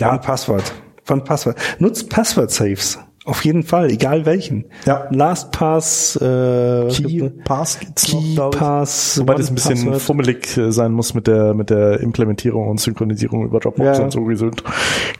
[0.00, 0.10] Ja.
[0.10, 0.72] One Passwort
[1.04, 1.56] von Passwort.
[1.78, 2.98] Nutzt Passwort-Saves.
[3.26, 4.66] Auf jeden Fall, egal welchen.
[4.84, 5.08] Ja.
[5.10, 10.02] LastPass, äh, Key Pass Key noch, Pass, Wobei das ein bisschen Password.
[10.02, 14.04] fummelig äh, sein muss mit der mit der Implementierung und Synchronisierung über Dropbox ja.
[14.04, 14.50] und so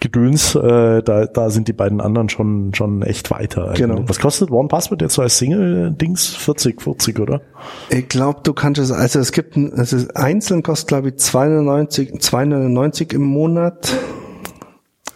[0.00, 0.54] Gedöns.
[0.54, 3.72] Äh, da da sind die beiden anderen schon schon echt weiter.
[3.74, 4.04] Genau.
[4.06, 7.40] Was kostet One Password jetzt so als Single Dings 40 40 oder?
[7.88, 12.20] Ich glaube, du kannst es also es gibt ein, also einzeln kostet glaube ich 290
[12.20, 13.96] 290 im Monat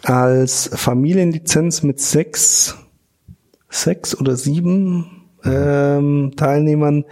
[0.03, 2.77] als Familienlizenz mit sechs,
[3.69, 7.05] sechs oder sieben ähm, Teilnehmern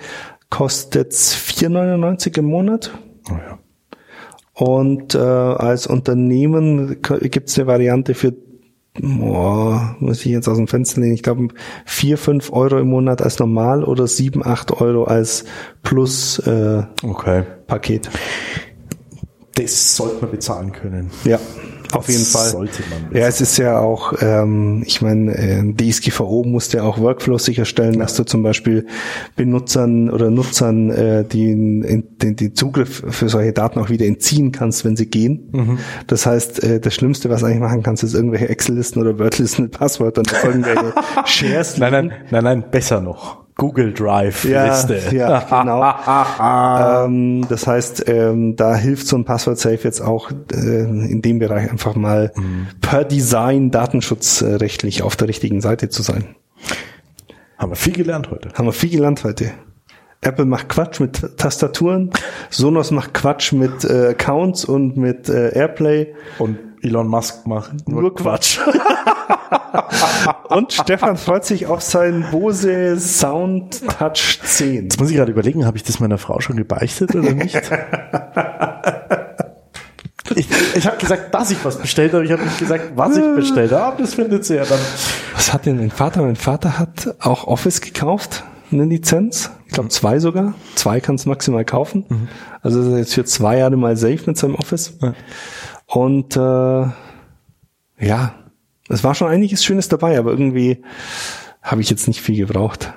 [0.49, 2.91] kostet 4,99 im Monat.
[3.29, 3.59] Oh ja.
[4.53, 8.33] Und äh, als Unternehmen gibt es eine Variante für,
[9.03, 11.49] oh, muss ich jetzt aus dem Fenster lehnen, ich glaube
[11.85, 15.45] vier, fünf Euro im Monat als normal oder sieben, acht Euro als
[15.83, 17.43] Plus äh, okay.
[17.67, 18.09] Paket.
[19.53, 21.11] Das sollte man bezahlen können.
[21.23, 21.39] Ja.
[21.93, 22.49] Auf jeden Fall.
[22.49, 23.15] Sollte man.
[23.19, 27.99] Ja, es ist ja auch, ähm, ich meine, äh, DSGVO musste ja auch Workflows sicherstellen,
[27.99, 28.85] dass du zum Beispiel
[29.35, 34.85] Benutzern oder Nutzern äh, den, den, den Zugriff für solche Daten auch wieder entziehen kannst,
[34.85, 35.49] wenn sie gehen.
[35.51, 35.79] Mhm.
[36.07, 39.71] Das heißt, äh, das Schlimmste, was eigentlich machen kannst, ist irgendwelche Excel-Listen oder Word-Listen mit
[39.71, 40.93] Passwörtern, irgendwelche
[41.25, 41.77] Shares.
[41.77, 43.46] Nein, nein, nein, nein, besser noch.
[43.57, 45.01] Google Drive Liste.
[45.15, 47.03] Ja, genau.
[47.05, 51.39] ähm, das heißt, ähm, da hilft so ein Passwort Safe jetzt auch äh, in dem
[51.39, 52.67] Bereich einfach mal mhm.
[52.81, 56.35] per Design datenschutzrechtlich auf der richtigen Seite zu sein.
[57.57, 58.49] Haben wir viel gelernt heute.
[58.53, 59.51] Haben wir viel gelernt heute.
[60.21, 62.11] Apple macht Quatsch mit Tastaturen,
[62.49, 66.13] Sonos macht Quatsch mit äh, Accounts und mit äh, Airplay.
[66.39, 68.59] Und Elon Musk macht nur, nur Quatsch.
[70.49, 74.83] Und Stefan freut sich auf seinen Bose Sound Touch 10.
[74.83, 77.59] Jetzt muss ich gerade überlegen, habe ich das meiner Frau schon gebeichtet oder nicht?
[80.35, 82.25] Ich, ich habe gesagt, dass ich was bestellt habe.
[82.25, 84.01] Ich habe nicht gesagt, was ich bestellt habe.
[84.01, 84.79] Das findet sie ja dann.
[85.33, 86.21] Was hat denn mein Vater?
[86.21, 89.51] Mein Vater hat auch Office gekauft, eine Lizenz.
[89.67, 90.53] Ich glaube zwei sogar.
[90.75, 92.05] Zwei kannst du maximal kaufen.
[92.09, 92.27] Mhm.
[92.61, 94.97] Also ist jetzt für zwei Jahre mal safe mit seinem Office.
[95.01, 95.13] Ja.
[95.87, 96.85] Und äh,
[97.99, 98.35] ja,
[98.89, 100.83] es war schon einiges Schönes dabei, aber irgendwie
[101.61, 102.93] habe ich jetzt nicht viel gebraucht.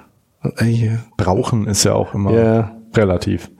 [1.17, 2.77] Brauchen ist ja auch immer ja.
[2.95, 3.51] relativ.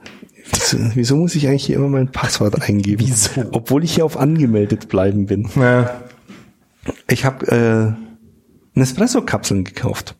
[0.51, 3.05] Wieso, wieso, muss ich eigentlich hier immer mein Passwort eingeben?
[3.05, 3.45] Wieso?
[3.51, 5.49] Obwohl ich hier auf angemeldet bleiben bin.
[5.55, 6.01] Ja.
[7.07, 10.15] Ich habe äh, Nespresso-Kapseln gekauft.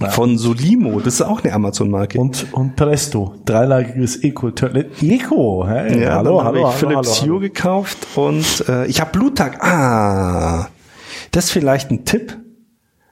[0.00, 0.10] Ja.
[0.10, 2.18] Von Solimo, das ist auch eine Amazon-Marke.
[2.18, 5.06] Und, und Presto, dreilagiges Eco-Toilette.
[5.06, 9.62] Eco, hey, ja, hallo, hallo, ich hallo, Philips Hue gekauft und äh, ich habe Bluttag.
[9.62, 10.68] Ah,
[11.30, 12.36] das ist vielleicht ein Tipp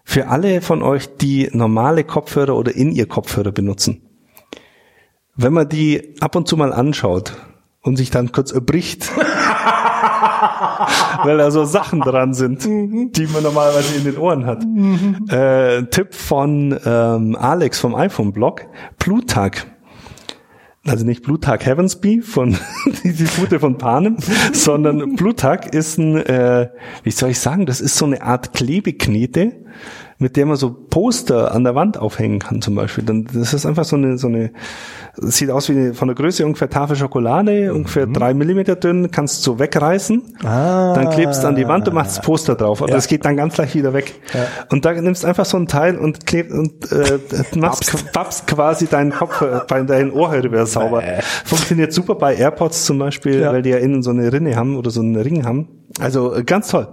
[0.03, 4.03] für alle von euch, die normale Kopfhörer oder in ihr Kopfhörer benutzen.
[5.37, 7.35] Wenn man die ab und zu mal anschaut
[7.81, 9.09] und sich dann kurz erbricht,
[11.25, 14.65] weil da so Sachen dran sind, die man normalerweise in den Ohren hat.
[15.31, 18.67] Äh, Tipp von ähm, Alex vom iPhone-Blog,
[18.99, 19.67] Plutarch.
[20.85, 22.59] Also nicht Plutarch Heavensby von
[23.05, 24.17] die, die Pute von Panem,
[24.53, 26.71] sondern Plutarch ist ein, äh,
[27.05, 29.65] wie soll ich sagen, das ist so eine Art Klebeknete,
[30.19, 33.05] mit der man so Poster an der Wand aufhängen kann zum Beispiel.
[33.05, 34.53] Dann, das ist einfach so eine, so eine,
[35.17, 37.77] sieht aus wie eine, von der Größe ungefähr Tafel Schokolade, mhm.
[37.77, 40.95] ungefähr drei Millimeter dünn, kannst du so wegreißen, ah.
[40.95, 42.81] dann klebst du an die Wand und machst das Poster drauf.
[42.81, 42.95] Und ja.
[42.95, 44.15] das geht dann ganz leicht wieder weg.
[44.33, 44.47] Ja.
[44.71, 47.19] Und da nimmst einfach so ein Teil und klebst und äh,
[47.57, 51.03] machst babst quasi deinen Kopf, bei deinen Ohrhörer sauber.
[51.03, 51.23] Äh.
[51.45, 53.53] Funktioniert super bei AirPods zum Beispiel, ja.
[53.53, 55.69] weil die ja innen so eine Rinne haben oder so einen Ring haben.
[56.01, 56.89] Also äh, ganz toll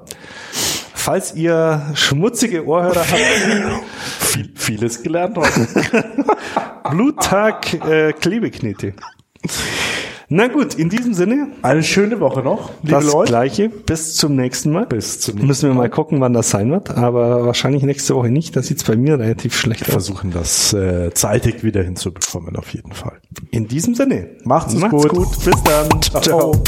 [1.10, 3.84] falls ihr schmutzige Ohrhörer habt.
[4.20, 5.68] Viel, vieles gelernt heute.
[6.91, 8.93] Bluttag äh, Klebeknete.
[10.28, 11.47] Na gut, in diesem Sinne.
[11.64, 13.32] Eine schöne Woche noch, liebe das Leute.
[13.32, 13.70] Gleiche.
[13.70, 14.86] Bis zum nächsten Mal.
[14.86, 16.91] Bis zum nächsten Müssen wir mal gucken, wann das sein wird.
[16.91, 18.55] Aber wahrscheinlich nächste Woche nicht.
[18.55, 20.05] Da sieht's bei mir relativ schlecht wir aus.
[20.05, 23.20] Versuchen das äh, zeitig wieder hinzubekommen, auf jeden Fall.
[23.49, 24.30] In diesem Sinne.
[24.43, 25.10] Macht's, Macht's gut.
[25.10, 25.43] gut.
[25.43, 26.01] Bis dann.
[26.03, 26.22] Ciao.
[26.22, 26.64] Ciao.